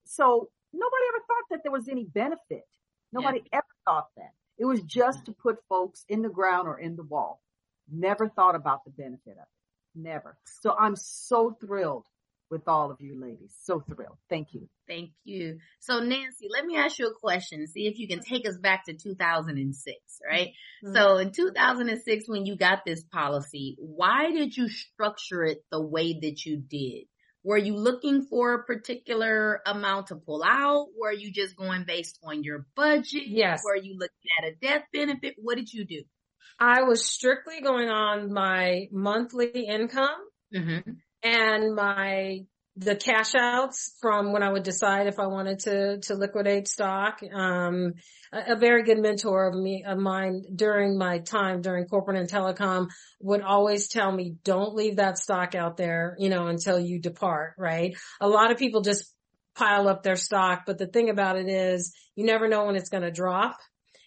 [0.05, 2.65] So nobody ever thought that there was any benefit.
[3.13, 4.33] Nobody ever thought that.
[4.57, 7.43] It was just to put folks in the ground or in the wall.
[7.93, 10.01] Never thought about the benefit of it.
[10.11, 10.39] Never.
[10.63, 12.07] So I'm so thrilled
[12.51, 13.55] with all of you ladies.
[13.63, 14.19] So thrilled.
[14.29, 14.69] Thank you.
[14.89, 15.59] Thank you.
[15.81, 17.67] So Nancy, let me ask you a question.
[17.67, 19.97] See if you can take us back to 2006,
[20.29, 20.51] right?
[20.95, 26.19] So in 2006, when you got this policy, why did you structure it the way
[26.21, 27.05] that you did?
[27.43, 30.87] Were you looking for a particular amount to pull out?
[31.01, 33.23] Were you just going based on your budget?
[33.27, 33.63] Yes.
[33.65, 35.35] Were you looking at a death benefit?
[35.39, 36.03] What did you do?
[36.59, 40.17] I was strictly going on my monthly income
[40.55, 40.91] Mm-hmm.
[41.27, 42.47] And my
[42.79, 47.21] the cash outs from when I would decide if I wanted to to liquidate stock.
[47.35, 47.95] Um,
[48.33, 52.31] a, a very good mentor of me of mine during my time during corporate and
[52.31, 52.89] telecom
[53.21, 57.55] would always tell me, "Don't leave that stock out there, you know, until you depart."
[57.59, 57.97] Right?
[58.21, 59.13] A lot of people just
[59.55, 62.91] pile up their stock, but the thing about it is, you never know when it's
[62.91, 63.57] going to drop,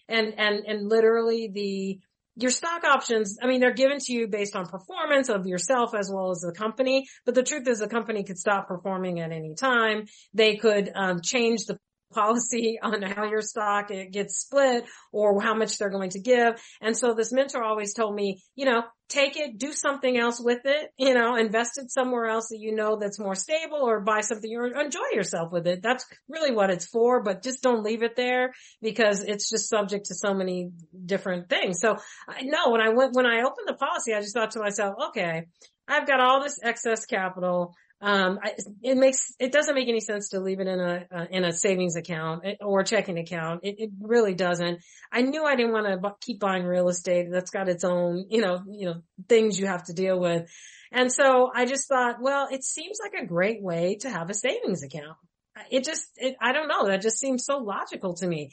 [0.08, 2.00] and and and literally the
[2.42, 6.10] your stock options, I mean, they're given to you based on performance of yourself as
[6.12, 7.06] well as the company.
[7.24, 10.06] But the truth is the company could stop performing at any time.
[10.34, 11.78] They could um, change the
[12.12, 16.60] policy on how your stock it gets split or how much they're going to give.
[16.80, 20.60] And so this mentor always told me, you know, take it, do something else with
[20.64, 24.20] it, you know, invest it somewhere else that you know that's more stable or buy
[24.20, 25.82] something or enjoy yourself with it.
[25.82, 30.06] That's really what it's for, but just don't leave it there because it's just subject
[30.06, 30.70] to so many
[31.04, 31.80] different things.
[31.80, 31.96] So
[32.28, 34.94] I know when I went, when I opened the policy, I just thought to myself,
[35.08, 35.46] okay,
[35.88, 37.74] I've got all this excess capital.
[38.02, 38.38] Um,
[38.82, 41.52] it makes, it doesn't make any sense to leave it in a, uh, in a
[41.52, 43.60] savings account eh, or checking account.
[43.62, 44.80] It, it really doesn't.
[45.12, 47.28] I knew I didn't want to keep buying real estate.
[47.30, 50.48] That's got its own, you know, you know, things you have to deal with.
[50.92, 54.34] And so I just thought, well, it seems like a great way to have a
[54.34, 55.16] savings account.
[55.70, 56.86] It just, it, I don't know.
[56.86, 58.50] That just seems so logical to me.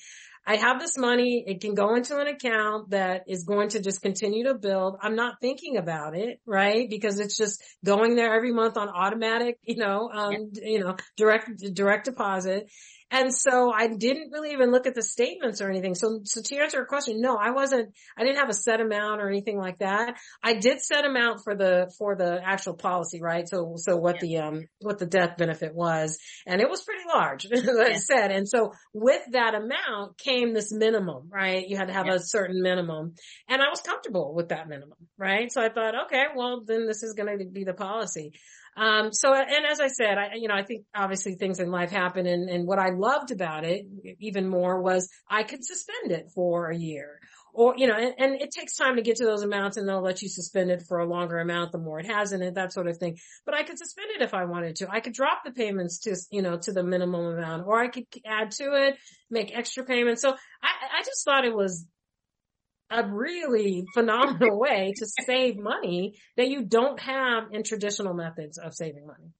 [0.47, 1.43] I have this money.
[1.45, 4.95] It can go into an account that is going to just continue to build.
[5.01, 6.89] I'm not thinking about it, right?
[6.89, 11.49] Because it's just going there every month on automatic, you know, um, you know, direct,
[11.73, 12.71] direct deposit.
[13.09, 15.95] And so I didn't really even look at the statements or anything.
[15.95, 19.21] So, so to answer your question, no, I wasn't, I didn't have a set amount
[19.21, 20.15] or anything like that.
[20.43, 23.47] I did set amount for the, for the actual policy, right?
[23.47, 26.17] So, so what the, um, what the death benefit was.
[26.45, 28.31] And it was pretty large, as I said.
[28.31, 31.65] And so with that amount came this minimum, right?
[31.65, 32.15] You had to have Yeah.
[32.15, 33.13] a certain minimum
[33.47, 35.51] and I was comfortable with that minimum, right?
[35.51, 38.33] So I thought, okay, well, then this is going to be the policy.
[38.77, 41.89] Um, so, and as I said, I, you know, I think obviously things in life
[41.89, 43.85] happen and, and what I loved about it
[44.19, 47.19] even more was I could suspend it for a year
[47.57, 50.03] or, you know, and, and it takes time to get to those amounts and they'll
[50.03, 52.71] let you suspend it for a longer amount the more it has in it, that
[52.71, 53.17] sort of thing.
[53.47, 54.91] But I could suspend it if I wanted to.
[54.91, 58.05] I could drop the payments to, you know, to the minimum amount or I could
[58.27, 58.97] add to it,
[59.31, 60.21] make extra payments.
[60.21, 60.29] So
[60.61, 61.83] I, I just thought it was
[62.89, 68.73] a really phenomenal way to save money that you don't have in traditional methods of
[68.73, 69.33] saving money.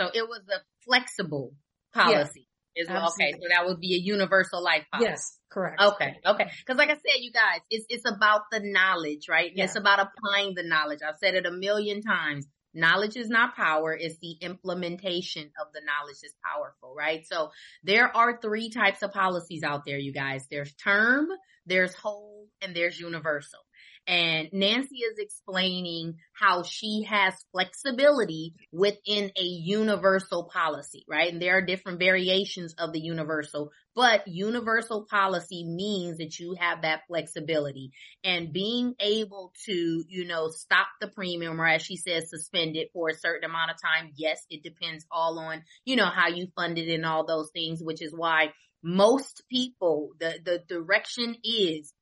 [0.00, 1.52] So it was a flexible
[1.92, 2.46] policy.
[2.76, 3.32] Is well, okay.
[3.32, 5.10] So that would be a universal life policy.
[5.10, 5.82] Yes, correct.
[5.82, 6.14] Okay.
[6.24, 6.50] Okay.
[6.66, 9.50] Cause like I said, you guys, it's, it's about the knowledge, right?
[9.54, 9.64] Yeah.
[9.64, 11.00] It's about applying the knowledge.
[11.06, 12.46] I've said it a million times.
[12.72, 13.96] Knowledge is not power.
[13.98, 17.26] It's the implementation of the knowledge is powerful, right?
[17.26, 17.50] So
[17.82, 20.46] there are three types of policies out there, you guys.
[20.50, 21.28] There's term,
[21.66, 23.60] there's whole, and there's universal.
[24.06, 31.32] And Nancy is explaining how she has flexibility within a universal policy, right?
[31.32, 36.82] And there are different variations of the universal, but universal policy means that you have
[36.82, 37.92] that flexibility
[38.24, 42.90] and being able to, you know, stop the premium or as she says, suspend it
[42.92, 44.10] for a certain amount of time.
[44.16, 47.80] Yes, it depends all on, you know, how you fund it and all those things,
[47.82, 51.92] which is why most people, the, the direction is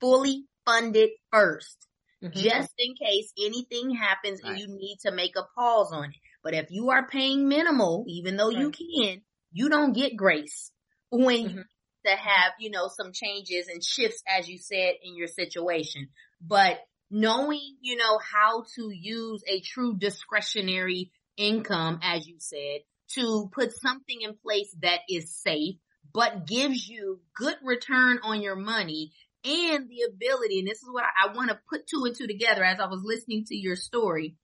[0.00, 1.86] fully funded 1st
[2.22, 2.32] Mhm.
[2.34, 6.20] just in case anything happens and you need to make a pause on it.
[6.42, 10.70] But if you are paying minimal, even though you can, you don't get grace
[11.10, 11.56] when you Mhm.
[11.56, 16.08] need to have, you know, some changes and shifts, as you said, in your situation.
[16.40, 22.80] But knowing, you know, how to use a true discretionary income, as you said,
[23.14, 25.76] to put something in place that is safe,
[26.12, 29.12] but gives you good return on your money
[29.44, 32.26] and the ability, and this is what I, I want to put two and two
[32.26, 34.36] together as I was listening to your story.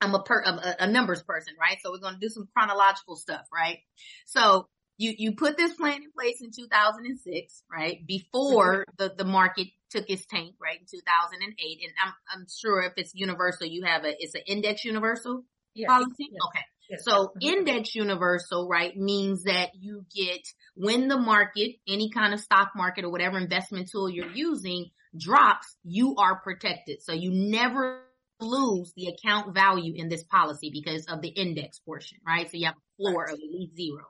[0.00, 1.76] I'm a, per, a, a numbers person, right?
[1.82, 3.80] So we're going to do some chronological stuff, right?
[4.24, 4.66] So
[4.96, 8.06] you, you put this plan in place in 2006, right?
[8.06, 8.94] Before mm-hmm.
[8.96, 10.78] the, the market took its tank, right?
[10.80, 11.80] In 2008.
[11.82, 15.88] And I'm, I'm sure if it's universal, you have a, it's an index universal Yes.
[15.88, 16.28] policy.
[16.30, 16.40] Yes.
[16.48, 16.64] Okay.
[16.90, 17.04] Yes.
[17.04, 17.42] So Mhm.
[17.42, 20.42] index universal, right, means that you get
[20.74, 25.76] when the market, any kind of stock market or whatever investment tool you're using drops,
[25.84, 27.02] you are protected.
[27.02, 28.04] So you never
[28.40, 32.50] lose the account value in this policy because of the index portion, right?
[32.50, 34.04] So you have a floor of at least zero.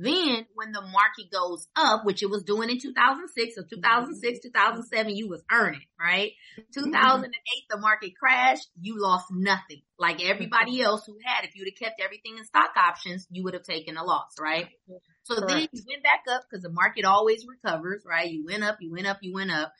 [0.00, 4.48] Then when the market goes up, which it was doing in 2006, so 2006, mm-hmm.
[4.48, 6.30] 2007, you was earning, right?
[6.58, 6.84] Mm-hmm.
[6.84, 7.32] 2008,
[7.68, 9.82] the market crashed, you lost nothing.
[9.98, 10.84] Like everybody mm-hmm.
[10.84, 13.96] else who had, if you'd have kept everything in stock options, you would have taken
[13.96, 14.68] a loss, right?
[15.24, 18.30] So then you went back up because the market always recovers, right?
[18.30, 19.72] You went up, you went up, you went up.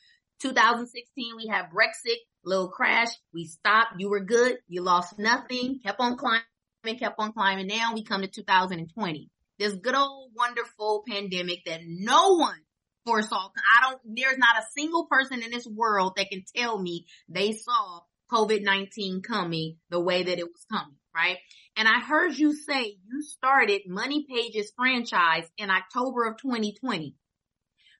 [0.43, 3.09] 2016, we had Brexit, little crash.
[3.33, 3.95] We stopped.
[3.99, 4.59] You were good.
[4.67, 5.81] You lost nothing.
[5.85, 7.69] Kept on climbing, kept on climbing.
[7.69, 9.31] Now we come to 2020.
[9.59, 12.61] This good old wonderful pandemic that no one
[13.05, 13.49] foresaw.
[13.77, 17.53] I don't, there's not a single person in this world that can tell me they
[17.53, 18.01] saw
[18.31, 21.39] COVID-19 coming the way that it was coming, right?
[21.77, 27.15] And I heard you say you started Money Pages franchise in October of 2020,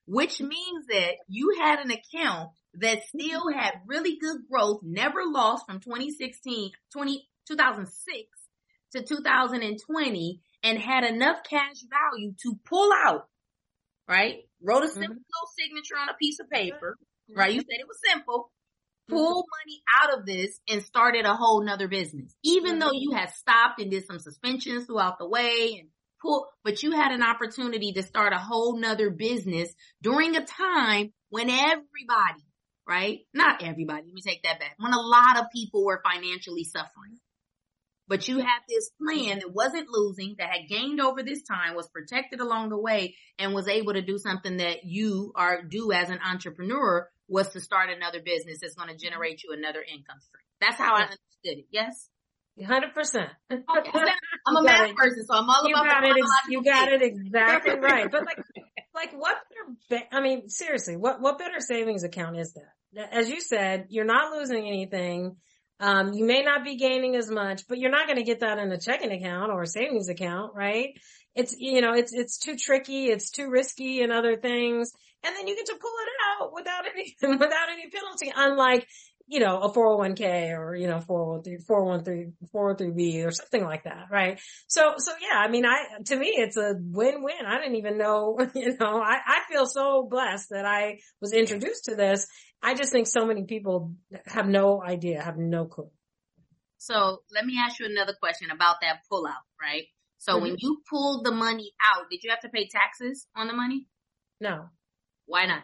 [0.05, 5.65] which means that you had an account that still had really good growth, never lost
[5.65, 8.23] from 2016, 20, 2006
[8.91, 13.27] to 2020 and had enough cash value to pull out,
[14.07, 14.43] right?
[14.61, 15.01] Wrote a mm-hmm.
[15.01, 15.33] simple Mhm.
[15.33, 16.97] little signature on a piece of paper,
[17.35, 17.53] right?
[17.53, 17.69] You mm-hmm.
[17.69, 18.51] said it was simple.
[19.09, 19.15] Mm-hmm.
[19.15, 22.35] Pull money out of this and started a whole nother business.
[22.43, 25.89] Even though you had stopped and did some suspensions throughout the way and
[26.21, 31.13] pull, but you had an opportunity to start a whole nother business during a time
[31.29, 32.43] when everybody,
[32.87, 33.19] right?
[33.33, 34.75] Not everybody, let me take that back.
[34.77, 37.19] When a lot of people were financially suffering.
[38.09, 41.87] But you had this plan that wasn't losing, that had gained over this time, was
[41.89, 46.09] protected along the way, and was able to do something that you are do as
[46.09, 50.41] an entrepreneur was to start another business that's going to generate you another income stream.
[50.59, 51.65] That's how I understood it.
[51.71, 52.09] Yes.
[52.65, 53.29] Hundred percent.
[53.51, 53.63] Okay.
[54.47, 54.95] I'm a math it.
[54.95, 56.25] person, so I'm all You about got the it.
[56.49, 58.11] You got it exactly right.
[58.11, 58.37] But like,
[58.93, 59.37] like what
[59.89, 60.01] better?
[60.01, 63.13] ba- I mean, seriously, what what better savings account is that?
[63.13, 65.37] As you said, you're not losing anything.
[65.79, 68.59] Um, you may not be gaining as much, but you're not going to get that
[68.59, 70.99] in a checking account or a savings account, right?
[71.35, 74.91] It's you know, it's it's too tricky, it's too risky, and other things.
[75.23, 78.31] And then you get to pull it out without any without any penalty.
[78.35, 78.87] Unlike
[79.29, 84.39] you know, a 401k or, you know, 413, 413, 403b or something like that, right?
[84.67, 87.45] So, so yeah, I mean, I, to me, it's a win-win.
[87.45, 91.85] I didn't even know, you know, I, I feel so blessed that I was introduced
[91.85, 92.25] to this.
[92.61, 93.93] I just think so many people
[94.25, 95.89] have no idea, have no clue.
[96.77, 99.85] So let me ask you another question about that pullout, right?
[100.17, 100.43] So mm-hmm.
[100.43, 103.87] when you pulled the money out, did you have to pay taxes on the money?
[104.39, 104.69] No.
[105.25, 105.63] Why not?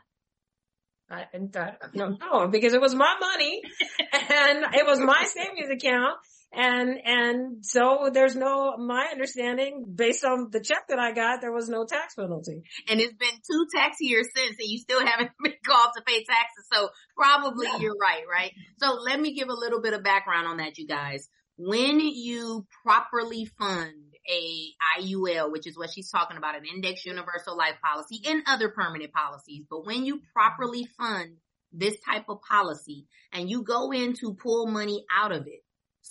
[1.10, 3.62] I, I no, no, because it was my money
[4.14, 6.18] and it was my savings account.
[6.56, 11.52] And, and so there's no, my understanding based on the check that I got, there
[11.52, 12.64] was no tax penalty.
[12.88, 16.24] And it's been two tax years since and you still haven't been called to pay
[16.24, 16.66] taxes.
[16.72, 17.80] So probably Yeah.
[17.80, 18.52] you're right, right?
[18.80, 21.28] So let me give a little bit of background on that, you guys.
[21.58, 23.94] When you properly fund
[24.30, 28.70] a IUL, which is what she's talking about, an index universal life policy and other
[28.70, 31.38] permanent policies, but when you properly fund
[31.72, 35.62] this type of policy and you go in to pull money out of it,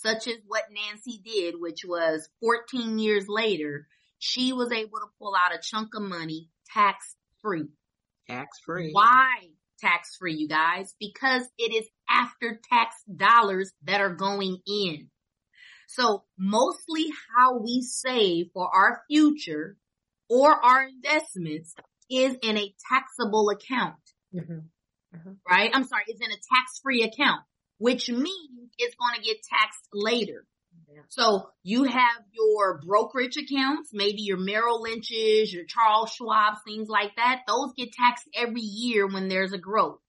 [0.03, 3.87] such as what Nancy did, which was 14 years later,
[4.19, 7.69] she was able to pull out a chunk of money tax free.
[8.27, 8.91] Tax free.
[8.91, 9.35] Why
[9.79, 10.93] tax free, you guys?
[10.99, 15.09] Because it is after tax dollars that are going in.
[15.87, 17.05] So mostly
[17.37, 19.77] how we save for our future
[20.29, 21.73] or our investments
[22.09, 23.95] is in a taxable account,
[24.35, 25.31] Mm-hmm.
[25.49, 25.71] right?
[25.73, 27.41] I'm sorry, it's in a tax free account,
[27.77, 30.45] which means it's going to get taxed later.
[31.09, 37.15] So you have your brokerage accounts, maybe your Merrill Lynch's, your Charles Schwab's, things like
[37.17, 37.41] that.
[37.47, 39.99] Those get taxed every year when there's a growth.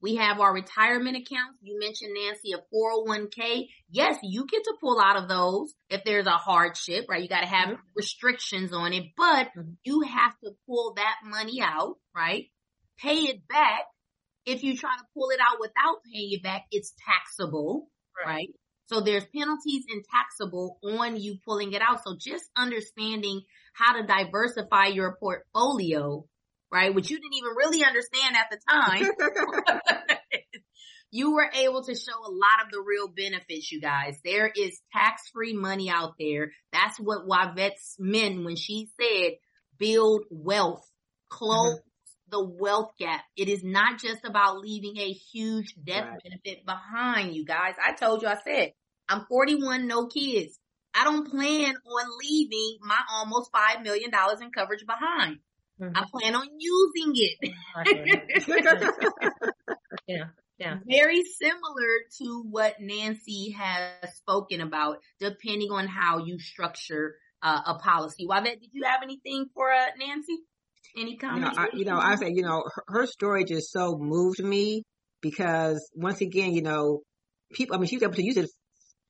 [0.00, 1.58] We have our retirement accounts.
[1.62, 3.68] You mentioned Nancy, a 401k.
[3.88, 7.22] Yes, you get to pull out of those if there's a hardship, right?
[7.22, 7.82] You got to have mm-hmm.
[7.94, 9.74] restrictions on it, but mm-hmm.
[9.84, 12.46] you have to pull that money out, right?
[12.98, 13.84] Pay it back.
[14.44, 17.88] If you try to pull it out without paying it back, it's taxable,
[18.18, 18.32] right?
[18.32, 18.48] right?
[18.86, 22.04] So there's penalties and taxable on you pulling it out.
[22.04, 26.26] So just understanding how to diversify your portfolio
[26.72, 26.94] right?
[26.94, 30.18] Which you didn't even really understand at the time.
[31.10, 34.18] you were able to show a lot of the real benefits, you guys.
[34.24, 36.52] There is tax free money out there.
[36.72, 39.32] That's what Juavette's meant when she said
[39.78, 40.88] build wealth,
[41.28, 41.88] close mm-hmm.
[42.32, 43.20] The wealth gap.
[43.36, 46.22] It is not just about leaving a huge death right.
[46.24, 47.74] benefit behind you guys.
[47.80, 48.72] I told you, I said,
[49.08, 50.58] I'm 41, no kids.
[50.94, 54.10] I don't plan on leaving my almost $5 million
[54.40, 55.38] in coverage behind.
[55.80, 55.96] Mm-hmm.
[55.96, 57.38] I plan on using it.
[60.06, 60.24] yeah.
[60.58, 60.76] Yeah.
[60.86, 67.74] Very similar to what Nancy has spoken about, depending on how you structure uh, a
[67.74, 68.26] policy.
[68.26, 70.38] Juavette, did you have anything for uh, Nancy?
[70.96, 71.56] Any comments?
[71.56, 74.42] You know, I, you know, I say, you know, her, her, story just so moved
[74.42, 74.82] me
[75.20, 77.00] because once again, you know,
[77.52, 78.50] people, I mean, she was able to use it,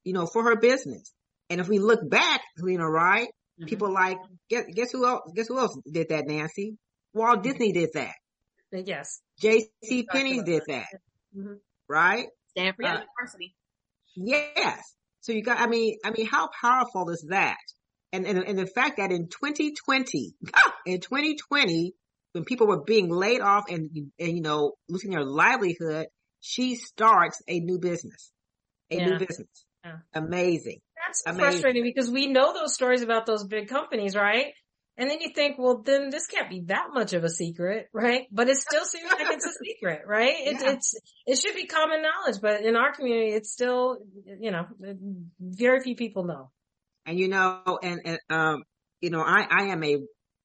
[0.05, 1.13] you know, for her business.
[1.51, 3.29] And if we look back, you know, right,
[3.63, 3.69] Mm-hmm.
[3.69, 4.19] People like
[4.49, 5.31] guess, guess who else?
[5.35, 6.27] Guess who else did that?
[6.27, 6.77] Nancy
[7.13, 7.43] Walt mm-hmm.
[7.43, 8.15] Disney did that.
[8.73, 9.21] Yes.
[9.39, 10.07] J.C.
[10.11, 10.87] Penney did that.
[11.37, 11.55] Mm-hmm.
[11.89, 12.27] Right.
[12.51, 13.55] Stanford uh, University.
[14.17, 14.83] Yes.
[15.21, 15.61] So you got.
[15.61, 15.99] I mean.
[16.05, 17.59] I mean, how powerful is that?
[18.13, 20.35] And and and the fact that in 2020,
[20.87, 21.95] in 2020,
[22.33, 26.07] when people were being laid off and and you know losing their livelihood,
[26.41, 28.31] she starts a new business.
[28.91, 29.07] A yeah.
[29.07, 29.49] new business.
[29.85, 29.97] Yeah.
[30.15, 30.81] Amazing.
[31.07, 31.41] That's Amazing.
[31.41, 34.53] frustrating because we know those stories about those big companies, right?
[34.97, 38.27] And then you think, well, then this can't be that much of a secret, right?
[38.31, 40.35] But it still seems like it's a secret, right?
[40.39, 40.73] It, yeah.
[40.73, 40.95] It's,
[41.27, 43.99] it should be common knowledge, but in our community, it's still,
[44.39, 44.67] you know,
[45.41, 46.51] very few people know.
[47.07, 48.63] And you know, and, and um,
[49.01, 49.99] you know, I, I am a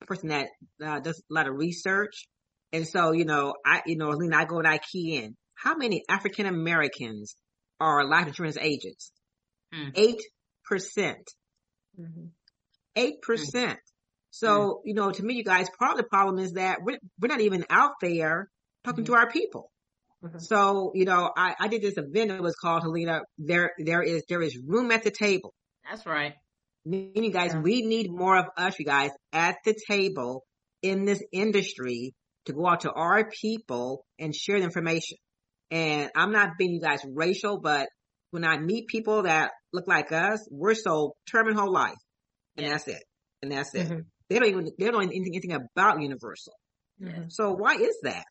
[0.05, 0.47] person that
[0.83, 2.27] uh, does a lot of research.
[2.73, 6.03] And so, you know, I, you know, I go and I key in how many
[6.07, 7.35] African Americans
[7.79, 9.11] are life insurance agents?
[9.73, 9.89] Hmm.
[9.95, 10.21] Eight
[10.65, 11.27] percent.
[11.99, 12.27] Mm-hmm.
[12.95, 13.79] 8 percent.
[14.31, 14.87] So mm-hmm.
[14.87, 17.41] you know, to me, you guys, part of the problem is that we're we're not
[17.41, 18.49] even out there
[18.83, 19.71] talking to our people.
[20.23, 20.39] Mm-hmm.
[20.39, 22.31] So, you know, I, I did this event.
[22.31, 23.21] It was called Helena.
[23.37, 25.53] There, there is, there is room at the table.
[25.87, 26.33] That's right.
[26.87, 27.61] Meaning, guys, yeah.
[27.61, 30.45] we need more of us, you guys, at the table
[30.81, 32.13] in this industry
[32.45, 35.17] to go out to our people and share the information.
[35.69, 37.89] And I'm not being you guys racial, but
[38.31, 41.97] when I meet people that look like us, we're so term and whole life.
[42.55, 42.71] And yeah.
[42.71, 43.03] that's it.
[43.41, 43.87] And that's it.
[43.87, 43.99] Mm-hmm.
[44.29, 46.53] They don't even, they don't know anything, anything about universal.
[47.01, 47.23] Mm-hmm.
[47.29, 48.25] So why is that?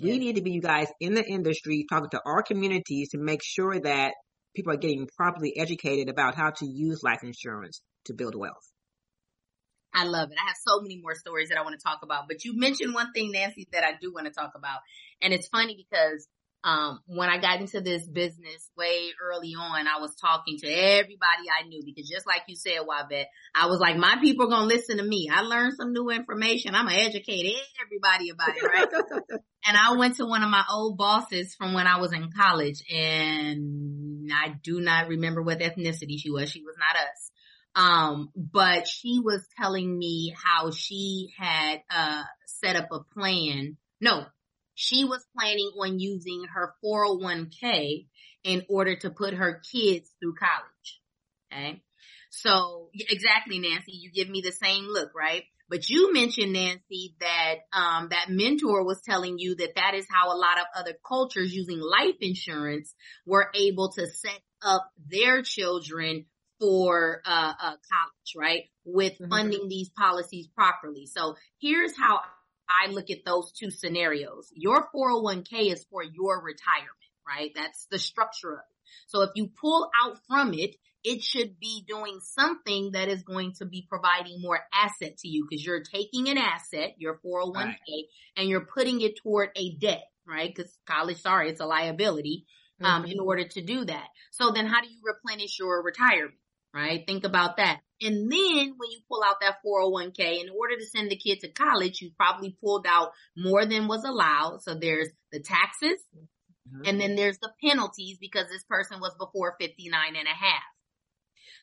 [0.00, 0.18] We yeah.
[0.18, 3.80] need to be you guys in the industry talking to our communities to make sure
[3.80, 4.12] that
[4.56, 8.72] people are getting properly educated about how to use life insurance to build wealth.
[9.94, 10.38] I love it.
[10.42, 12.92] I have so many more stories that I want to talk about, but you mentioned
[12.92, 14.80] one thing, Nancy, that I do want to talk about.
[15.22, 16.26] And it's funny because
[16.66, 21.46] um, when I got into this business way early on, I was talking to everybody
[21.48, 24.68] I knew because just like you said, Juavette, I was like, my people are going
[24.68, 25.30] to listen to me.
[25.32, 26.74] I learned some new information.
[26.74, 28.88] I'm going to educate everybody about it, right?
[29.64, 32.82] and I went to one of my old bosses from when I was in college
[32.92, 36.50] and I do not remember what ethnicity she was.
[36.50, 37.30] She was not us.
[37.76, 43.76] Um, but she was telling me how she had, uh, set up a plan.
[44.00, 44.26] No,
[44.76, 48.06] she was planning on using her 401k
[48.44, 51.00] in order to put her kids through college.
[51.50, 51.82] Okay.
[52.30, 55.44] So exactly, Nancy, you give me the same look, right?
[55.68, 60.28] But you mentioned, Nancy, that, um, that mentor was telling you that that is how
[60.28, 66.26] a lot of other cultures using life insurance were able to set up their children
[66.60, 68.64] for, uh, uh college, right?
[68.84, 69.30] With mm-hmm.
[69.30, 71.06] funding these policies properly.
[71.06, 72.20] So here's how
[72.68, 74.50] I look at those two scenarios.
[74.54, 76.90] Your 401k is for your retirement,
[77.26, 77.52] right?
[77.54, 78.76] That's the structure of it.
[79.08, 83.52] So if you pull out from it, it should be doing something that is going
[83.58, 87.76] to be providing more asset to you because you're taking an asset, your 401k, right.
[88.36, 90.52] and you're putting it toward a debt, right?
[90.54, 92.46] Because college, sorry, it's a liability,
[92.82, 93.12] um, mm-hmm.
[93.12, 94.08] in order to do that.
[94.32, 96.34] So then how do you replenish your retirement,
[96.76, 97.02] right?
[97.06, 97.80] Think about that.
[98.02, 101.48] And then when you pull out that 401k, in order to send the kid to
[101.48, 104.62] college, you probably pulled out more than was allowed.
[104.62, 105.98] So there's the taxes,
[106.68, 106.88] Mm-hmm.
[106.88, 110.62] And then there's the penalties because this person was before 59 and a half.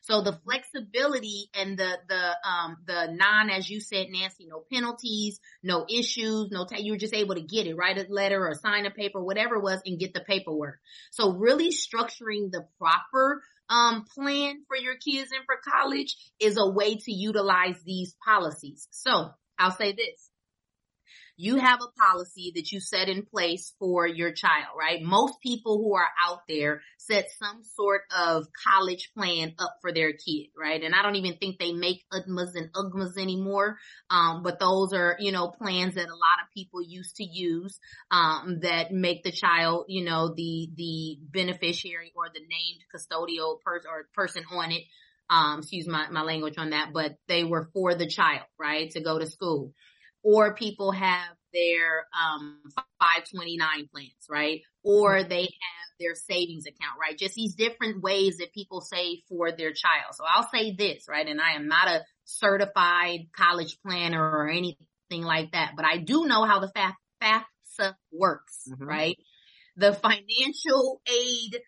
[0.02, 5.40] So the flexibility and the, the, um, the non, as you said, Nancy, no penalties,
[5.62, 8.54] no issues, no, t- you were just able to get it, write a letter or
[8.54, 10.78] sign a paper, whatever it was and get the paperwork.
[11.10, 16.70] So really structuring the proper, um, plan for your kids and for college is a
[16.70, 18.88] way to utilize these policies.
[18.90, 20.30] So I'll say this
[21.36, 25.02] you have a policy that you set in place for your child, right?
[25.02, 30.12] Most people who are out there set some sort of college plan up for their
[30.12, 30.82] kid, right?
[30.82, 33.78] And I don't even think they make UTMAs and UGMAs anymore.
[34.10, 37.80] Um, but those are, you know, plans that a lot of people used to use,
[38.10, 43.90] um, that make the child, you know, the, the beneficiary or the named custodial person
[43.90, 44.84] or person on it.
[45.30, 48.90] Um, excuse my, my language on that, but they were for the child, right?
[48.90, 49.72] To go to school
[50.24, 52.58] or people have their um
[52.98, 54.62] 529 plans, right?
[54.82, 55.28] Or mm-hmm.
[55.28, 57.16] they have their savings account, right?
[57.16, 60.14] Just these different ways that people save for their child.
[60.14, 61.26] So I'll say this, right?
[61.26, 64.78] And I am not a certified college planner or anything
[65.10, 66.72] like that, but I do know how the
[67.22, 68.84] FAFSA works, mm-hmm.
[68.84, 69.16] right?
[69.76, 71.60] The financial aid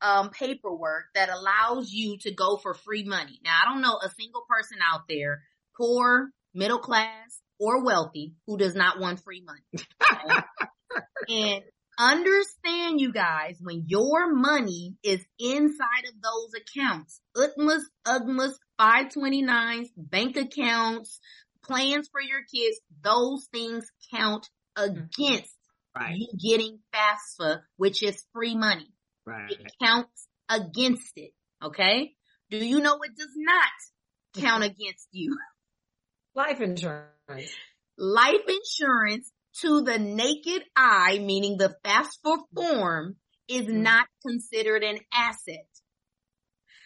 [0.00, 3.40] um, paperwork that allows you to go for free money.
[3.44, 5.42] Now, I don't know a single person out there,
[5.76, 9.86] poor, middle class, or wealthy who does not want free money.
[11.28, 11.64] and
[11.98, 20.36] understand you guys, when your money is inside of those accounts, UTMAs, UGMAs, 529s, bank
[20.36, 21.20] accounts,
[21.64, 24.46] plans for your kids, those things count
[24.76, 25.56] against
[25.96, 26.02] mm-hmm.
[26.02, 26.16] right.
[26.16, 28.92] you getting FAFSA, which is free money.
[29.26, 29.50] Right.
[29.50, 31.30] It counts against it.
[31.64, 32.12] Okay.
[32.50, 34.72] Do you know it does not count mm-hmm.
[34.72, 35.34] against you?
[36.34, 37.52] Life insurance.
[37.96, 39.30] Life insurance
[39.60, 43.16] to the naked eye, meaning the FAFSA form,
[43.48, 43.82] is mm-hmm.
[43.82, 45.66] not considered an asset.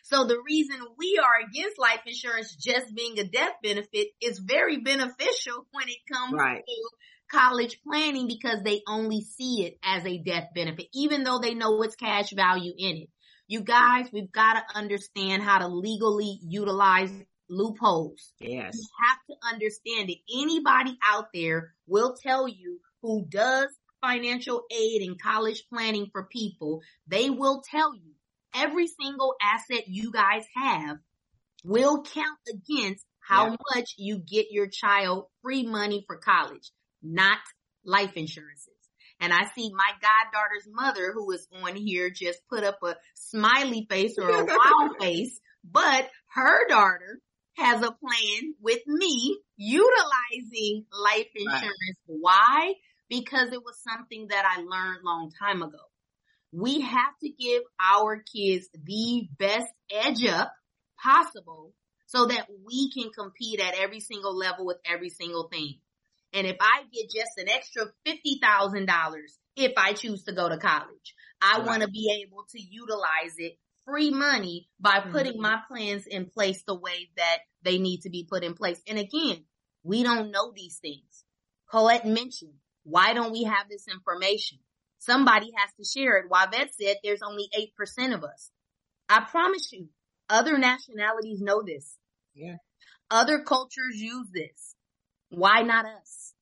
[0.03, 4.79] So the reason we are against life insurance just being a death benefit is very
[4.79, 6.63] beneficial when it comes right.
[6.67, 6.91] to
[7.31, 11.83] college planning because they only see it as a death benefit, even though they know
[11.83, 13.09] it's cash value in it.
[13.49, 17.13] You guys, we've got to understand how to legally utilize
[17.49, 18.33] loopholes.
[18.41, 18.75] Yes.
[18.77, 20.19] You have to understand it.
[20.33, 23.69] Anybody out there will tell you who does
[24.01, 28.13] financial aid and college planning for people, they will tell you
[28.55, 30.99] every single asset you guys have
[31.65, 33.57] will count against how yeah.
[33.75, 36.71] much you get your child free money for college,
[37.03, 37.39] not
[37.85, 38.73] life insurances.
[39.21, 43.87] And I see my goddaughter's mother who is on here just put up a smiley
[43.91, 47.21] face or a wild face, but her daughter
[47.59, 51.99] has a plan with me utilizing life insurance.
[52.09, 52.19] Right.
[52.21, 52.75] Why?
[53.11, 55.79] Because it was something that I learned long time ago.
[56.53, 60.53] We have to give our kids the best edge up
[61.03, 61.75] possible
[62.07, 65.75] so that we can compete at every single level with every single thing.
[66.33, 69.15] And if I get just an extra $50,000
[69.57, 71.67] if I choose to go to college, I right.
[71.67, 75.43] want to be able to utilize it free money by putting mm-hmm.
[75.43, 78.81] my plans in place the way that they need to be put in place.
[78.89, 79.45] And again,
[79.83, 81.25] we don't know these things.
[81.71, 82.55] Colette mentioned,
[82.85, 84.59] why don't we have this information?
[84.99, 86.31] Somebody has to share it.
[86.31, 88.51] Juavette said there's only 8% of us.
[89.09, 89.89] I promise you,
[90.29, 91.97] other nationalities know this.
[92.35, 92.57] Yeah.
[93.11, 94.75] Other cultures use this.
[95.31, 96.35] Why not us?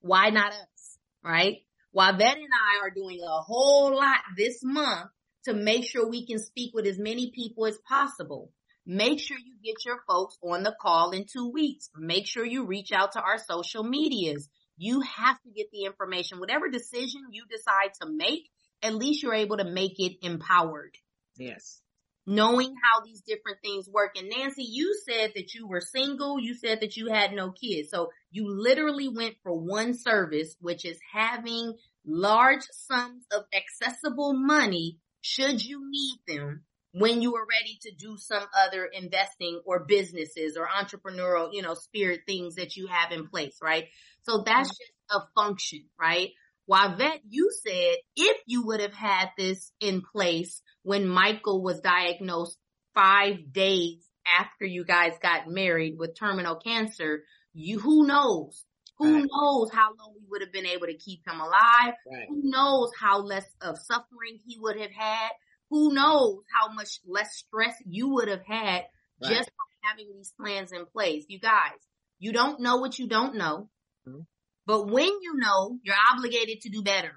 [0.00, 0.98] Why not us?
[1.24, 1.58] Right?
[1.94, 5.10] Juavette and I are doing a whole lot this month
[5.44, 8.52] to make sure we can speak with as many people as possible.
[8.86, 11.90] Make sure you get your folks on the call in two weeks.
[11.96, 14.48] Make sure you reach out to our social medias.
[14.76, 16.38] You have to get the information.
[16.38, 18.48] Whatever decision you decide to make,
[18.82, 20.94] at least you're able to make it empowered.
[21.36, 21.80] Yes.
[22.26, 24.16] Knowing how these different things work.
[24.16, 26.38] And Nancy, you said that you were single.
[26.38, 27.90] You said that you had no kids.
[27.90, 31.74] So you literally went for one service, which is having
[32.04, 36.62] large sums of accessible money should you need them
[36.98, 41.74] when you are ready to do some other investing or businesses or entrepreneurial, you know,
[41.74, 43.84] spirit things that you have in place, right?
[44.22, 44.70] So that's mm-hmm.
[44.70, 46.30] just a function, right?
[46.70, 52.56] Juavette, you said if you would have had this in place when Michael was diagnosed
[52.94, 54.02] five days
[54.40, 58.64] after you guys got married with terminal cancer, you, who knows?
[58.98, 59.28] Who right.
[59.30, 61.94] knows how long we would have been able to keep him alive?
[62.10, 62.26] Right.
[62.30, 65.30] Who knows how less of suffering he would have had?
[65.70, 68.84] Who knows how much less stress you would have had
[69.22, 69.32] right.
[69.32, 71.24] just by having these plans in place?
[71.28, 71.78] You guys,
[72.18, 73.68] you don't know what you don't know.
[74.08, 74.20] Mm-hmm.
[74.66, 77.12] But when you know, you're obligated to do better.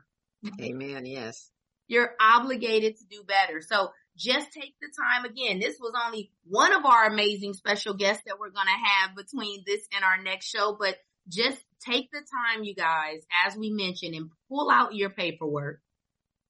[0.62, 1.06] Amen.
[1.06, 1.50] Yes.
[1.88, 3.62] You're obligated to do better.
[3.62, 5.60] So just take the time again.
[5.60, 9.64] This was only one of our amazing special guests that we're going to have between
[9.66, 10.98] this and our next show, but
[11.28, 15.82] just take the time, you guys, as we mentioned and pull out your paperwork.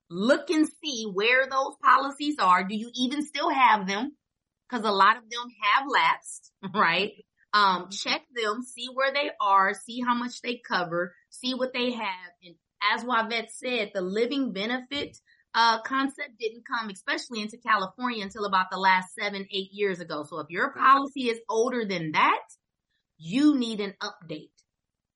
[0.10, 2.64] Look and see where those policies are.
[2.64, 4.16] Do you even still have them?
[4.70, 7.12] Cause a lot of them have lapsed, right?
[7.54, 11.92] Um, check them, see where they are, see how much they cover, see what they
[11.92, 12.32] have.
[12.44, 12.56] And
[12.94, 15.18] as Juavette said, the living benefit
[15.56, 20.24] uh, concept didn't come, especially into California until about the last seven, eight years ago.
[20.24, 22.44] So if your policy is older than that,
[23.18, 24.52] you need an update.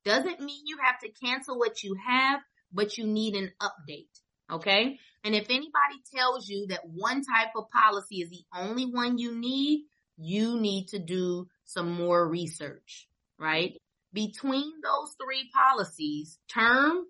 [0.04, 2.42] Doesn't mean you have to cancel what you have,
[2.72, 4.10] but you need an update.
[4.54, 5.00] Okay.
[5.24, 9.36] And if anybody tells you that one type of policy is the only one you
[9.36, 9.86] need,
[10.18, 13.08] you need to do some more research,
[13.40, 13.76] right?
[14.14, 17.06] Between those three policies, term,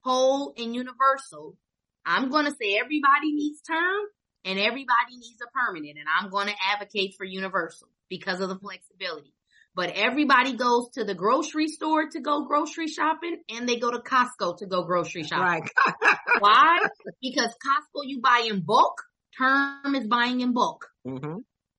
[0.00, 1.56] whole, and universal,
[2.04, 4.06] I'm going to say everybody needs term
[4.44, 5.98] and everybody needs a permanent.
[5.98, 9.34] And I'm going to advocate for universal because of the flexibility.
[9.78, 13.98] But everybody goes to the grocery store to go grocery shopping and they go to
[14.00, 15.70] Costco to go grocery shopping.
[15.86, 16.16] Right.
[16.40, 16.80] Why?
[17.22, 19.00] Because Costco you buy in bulk.
[19.38, 20.88] Term is buying in bulk.
[21.06, 21.36] hmm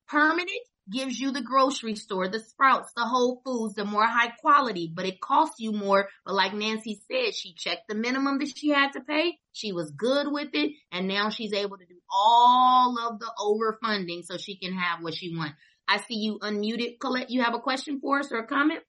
[0.08, 0.50] Permanent
[0.90, 5.06] gives you the grocery store, the Sprouts, the Whole Foods, the more high quality, but
[5.06, 6.08] it costs you more.
[6.26, 9.38] But like Nancy said, she checked the minimum that she had to pay.
[9.52, 10.72] She was good with it.
[10.90, 15.16] And now she's able to do all of the overfunding so she can have what
[15.16, 15.56] she wants.
[15.90, 17.00] I see you unmuted.
[17.00, 18.82] Colette, you have a question for us or a comment?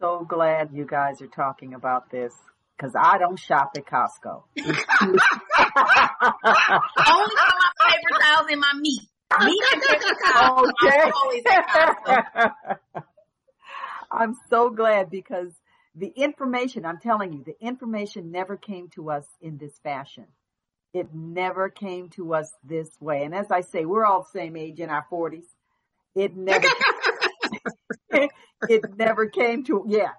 [0.00, 2.32] So glad you guys are talking about this
[2.76, 4.44] because I don't shop at Costco.
[4.56, 5.18] Only for
[7.52, 9.02] my paper towels and my meat.
[9.44, 10.72] Meat and paper towels.
[10.82, 13.02] I'm always at Costco.
[14.10, 15.52] I'm so glad because
[15.94, 20.26] the information, I'm telling you, the information never came to us in this fashion.
[20.94, 23.24] It never came to us this way.
[23.24, 25.55] And as I say, we're all the same age in our forties.
[26.16, 26.66] It never,
[28.68, 30.12] it never came to, yeah,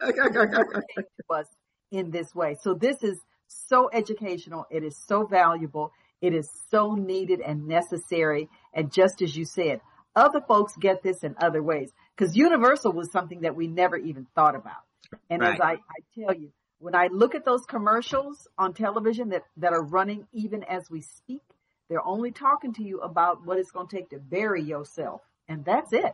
[0.00, 1.46] to us
[1.90, 2.56] in this way.
[2.62, 3.18] So this is
[3.48, 4.66] so educational.
[4.70, 5.92] It is so valuable.
[6.20, 8.48] It is so needed and necessary.
[8.72, 9.80] And just as you said,
[10.16, 14.26] other folks get this in other ways because universal was something that we never even
[14.34, 14.82] thought about.
[15.28, 15.78] And as I, I
[16.18, 20.62] tell you, when I look at those commercials on television that, that are running even
[20.62, 21.42] as we speak,
[21.88, 25.20] they're only talking to you about what it's going to take to bury yourself.
[25.48, 26.12] And that's it.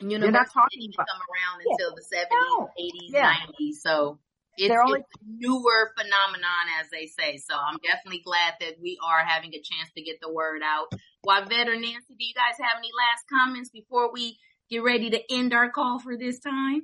[0.00, 1.72] Universal not talking didn't even about- come around Yeah.
[1.72, 2.70] until the 70s, No.
[2.78, 3.32] 80s, Yeah.
[3.46, 3.82] 90s.
[3.82, 4.18] So
[4.58, 7.38] it's, They're only- it's a newer phenomenon, as they say.
[7.38, 10.92] So I'm definitely glad that we are having a chance to get the word out.
[11.26, 14.38] Juavette or Nancy, do you guys have any last comments before we
[14.70, 16.82] get ready to end our call for this time?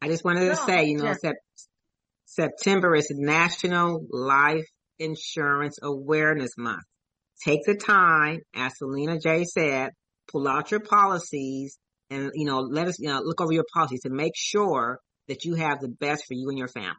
[0.00, 1.14] I just wanted to No, say, you know, yeah.
[1.14, 1.36] sep-
[2.24, 4.66] September is National Life
[5.02, 6.84] Insurance Awareness Month.
[7.44, 9.90] Take the time, as Helena J said,
[10.30, 11.78] pull out your policies
[12.10, 14.98] and, you know, let us, you know, look over your policies to make sure
[15.28, 16.94] that you have the best for you and your family.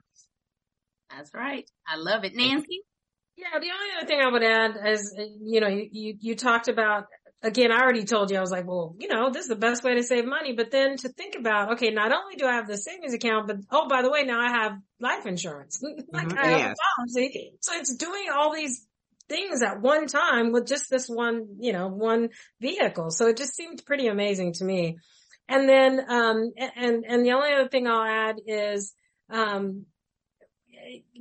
[1.10, 1.66] That's right.
[1.88, 2.34] I love it.
[2.36, 2.82] Nancy?
[3.36, 6.68] Yeah, the only other thing I would add is, you know, you, you, you talked
[6.68, 7.06] about,
[7.44, 9.84] again, I already told you, I was like, well, you know, this is the best
[9.84, 10.54] way to save money.
[10.54, 13.58] But then to think about, okay, not only do I have the savings account, but
[13.70, 15.84] oh, by the way, now I have life insurance.
[16.14, 16.78] like Mhm, I have yes.
[16.78, 17.54] a policy.
[17.60, 18.88] So it's doing all these
[19.28, 22.30] things at one time with just this one, you know, one
[22.62, 23.12] vehicle.
[23.12, 24.98] So it just seemed pretty amazing to me.
[25.48, 28.94] And then, um, and, and the only other thing I'll add is,
[29.30, 29.86] um,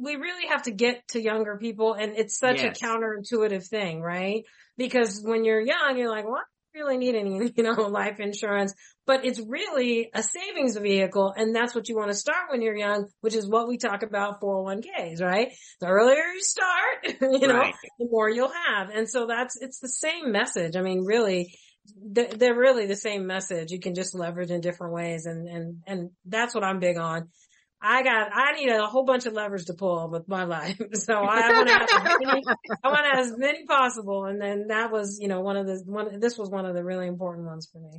[0.01, 2.81] we really have to get to younger people and it's such Yes.
[2.81, 4.45] a counterintuitive thing, right?
[4.77, 8.19] Because when you're young, you're like, well, I don't really need any, you know, life
[8.21, 8.75] insurance,
[9.07, 11.33] but it's really a savings vehicle.
[11.37, 14.03] And that's what you want to start when you're young, which is what we talk
[14.03, 15.49] about 401ks, right?
[15.81, 17.75] The earlier you start, you know, Right.
[17.99, 18.89] the more you'll have.
[18.91, 20.77] And so that's, it's the same message.
[20.77, 21.55] I mean, really,
[21.97, 23.71] they're really the same message.
[23.73, 25.27] You can just leverage in different ways.
[25.27, 27.29] And, and, and that's what I'm big on.
[27.83, 30.81] I got, I need a whole bunch of levers to pull with my life.
[30.95, 32.43] So I want to have as many,
[32.85, 34.27] I want as many possible.
[34.27, 36.85] And then that was, you know, one of the, one, this was one of the
[36.85, 37.99] really important ones for me.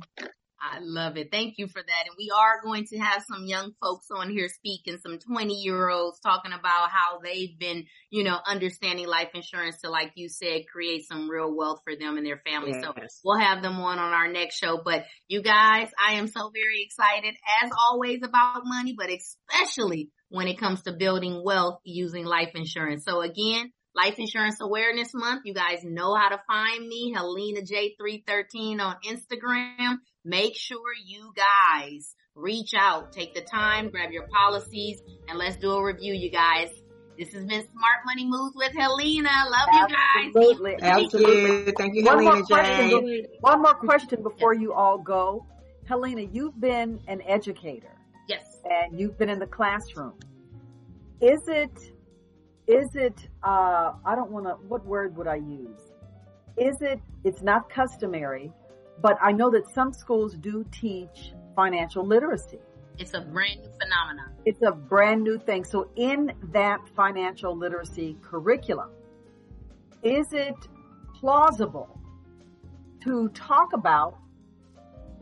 [0.72, 1.28] I love it.
[1.30, 2.06] Thank you for that.
[2.06, 5.90] And we are going to have some young folks on here speaking, some 20 year
[5.90, 10.62] olds talking about how they've been, you know, understanding life insurance to, like you said,
[10.72, 12.76] create some real wealth for them and their families.
[12.82, 12.94] So
[13.24, 14.80] we'll have them on on our next show.
[14.82, 20.48] But you guys, I am so very excited as always about money, but especially when
[20.48, 23.04] it comes to building wealth using life insurance.
[23.04, 25.42] So again, Life Insurance Awareness Month.
[25.44, 29.98] You guys know how to find me, Helena J313 on Instagram.
[30.24, 35.70] Make sure you guys reach out, take the time, grab your policies, and let's do
[35.72, 36.70] a review, you guys.
[37.16, 39.30] This has been Smart Money Moves with Helena.
[39.48, 40.26] Love you guys.
[40.34, 40.76] Absolutely.
[40.80, 41.72] Thank you.
[41.78, 42.54] Thank you, One more Helena J.
[42.54, 43.26] question.
[43.40, 45.46] One more question before you all go.
[45.86, 47.94] Helena, you've been an educator
[48.28, 48.58] Yes.
[48.68, 50.14] and you've been in the classroom.
[51.20, 51.92] Is it,
[52.66, 55.80] is it, uh, I don't want to, what word would I use?
[56.56, 58.52] Is it, it's not customary,
[59.02, 62.58] but I know that some schools do teach financial literacy.
[62.98, 64.30] It's a brand new phenomenon.
[64.44, 65.64] It's a brand new thing.
[65.64, 68.90] So in that financial literacy curriculum,
[70.02, 70.54] is it
[71.18, 72.00] plausible
[73.02, 74.16] to talk about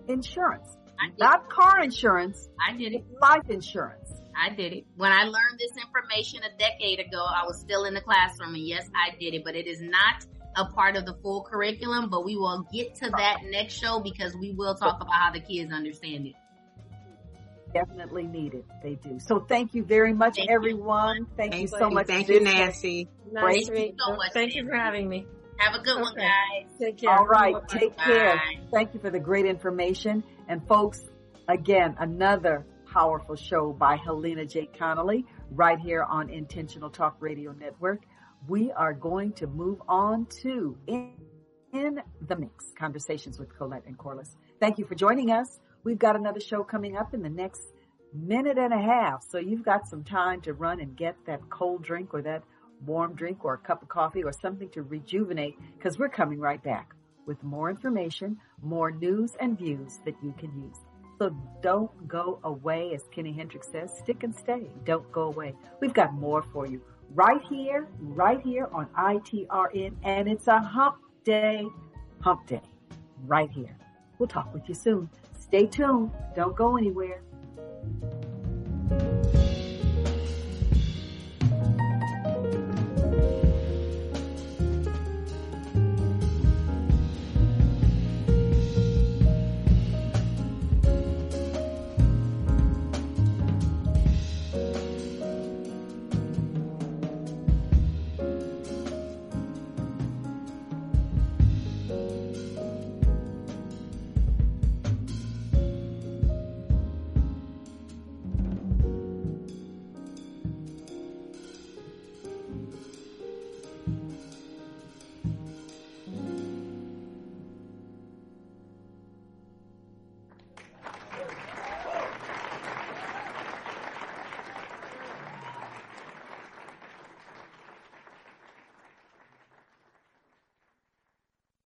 [0.09, 0.77] insurance?
[1.01, 3.05] I did, Not car insurance, I did it.
[3.21, 4.02] life insurance.
[4.37, 4.87] I did it.
[4.97, 8.67] When I learned this information a decade ago, I was still in the classroom and
[8.67, 10.25] yes, I did it, but it is not
[10.57, 14.35] a part of the full curriculum, but we will get to that next show because
[14.37, 16.35] we will talk about how the kids understand it.
[17.73, 18.65] Definitely needed.
[18.83, 19.19] They do.
[19.19, 20.55] So thank you very much, Thank you.
[20.55, 21.27] everyone.
[21.37, 21.95] Thank, you so you.
[21.95, 22.07] much.
[22.07, 22.41] Thank you.
[22.41, 23.09] Nancy.
[23.31, 23.67] Nice Great.
[23.67, 25.27] to meet so much, Thank you for having me.
[25.57, 26.69] Have a good one, guys.
[26.79, 27.11] Take care.
[27.11, 27.55] All right.
[27.55, 27.79] Bye-bye.
[27.79, 28.43] Take care.
[28.73, 30.23] Thank you for the great information.
[30.49, 31.01] And folks,
[31.49, 34.69] again, another powerful show by Helena J.
[34.79, 38.03] Conley right here on Intentional Talk Radio Network.
[38.47, 41.15] We are going to move on to in,
[41.73, 44.37] in the mix conversations with Colette and Corliss.
[44.61, 45.59] Thank you for joining us.
[45.85, 47.63] We've got another show coming up in the next
[48.13, 49.25] minute and a half.
[49.27, 52.43] So you've got some time to run and get that cold drink or that
[52.85, 56.63] warm drink or a cup of coffee or something to rejuvenate because we're coming right
[56.63, 56.95] back
[57.27, 60.92] with more information, more news and views that you can use.
[61.23, 64.67] So don't go away, as Kenny Hendricks says, stick and stay.
[64.85, 65.55] Don't go away.
[65.79, 66.83] We've got more for you
[67.15, 71.65] right here, right here on ITRN, and it's a hump day,
[72.19, 72.63] hump day,
[73.25, 73.79] right here.
[74.19, 75.09] We'll talk with you soon.
[75.39, 76.11] Stay tuned.
[76.35, 77.23] Don't go anywhere.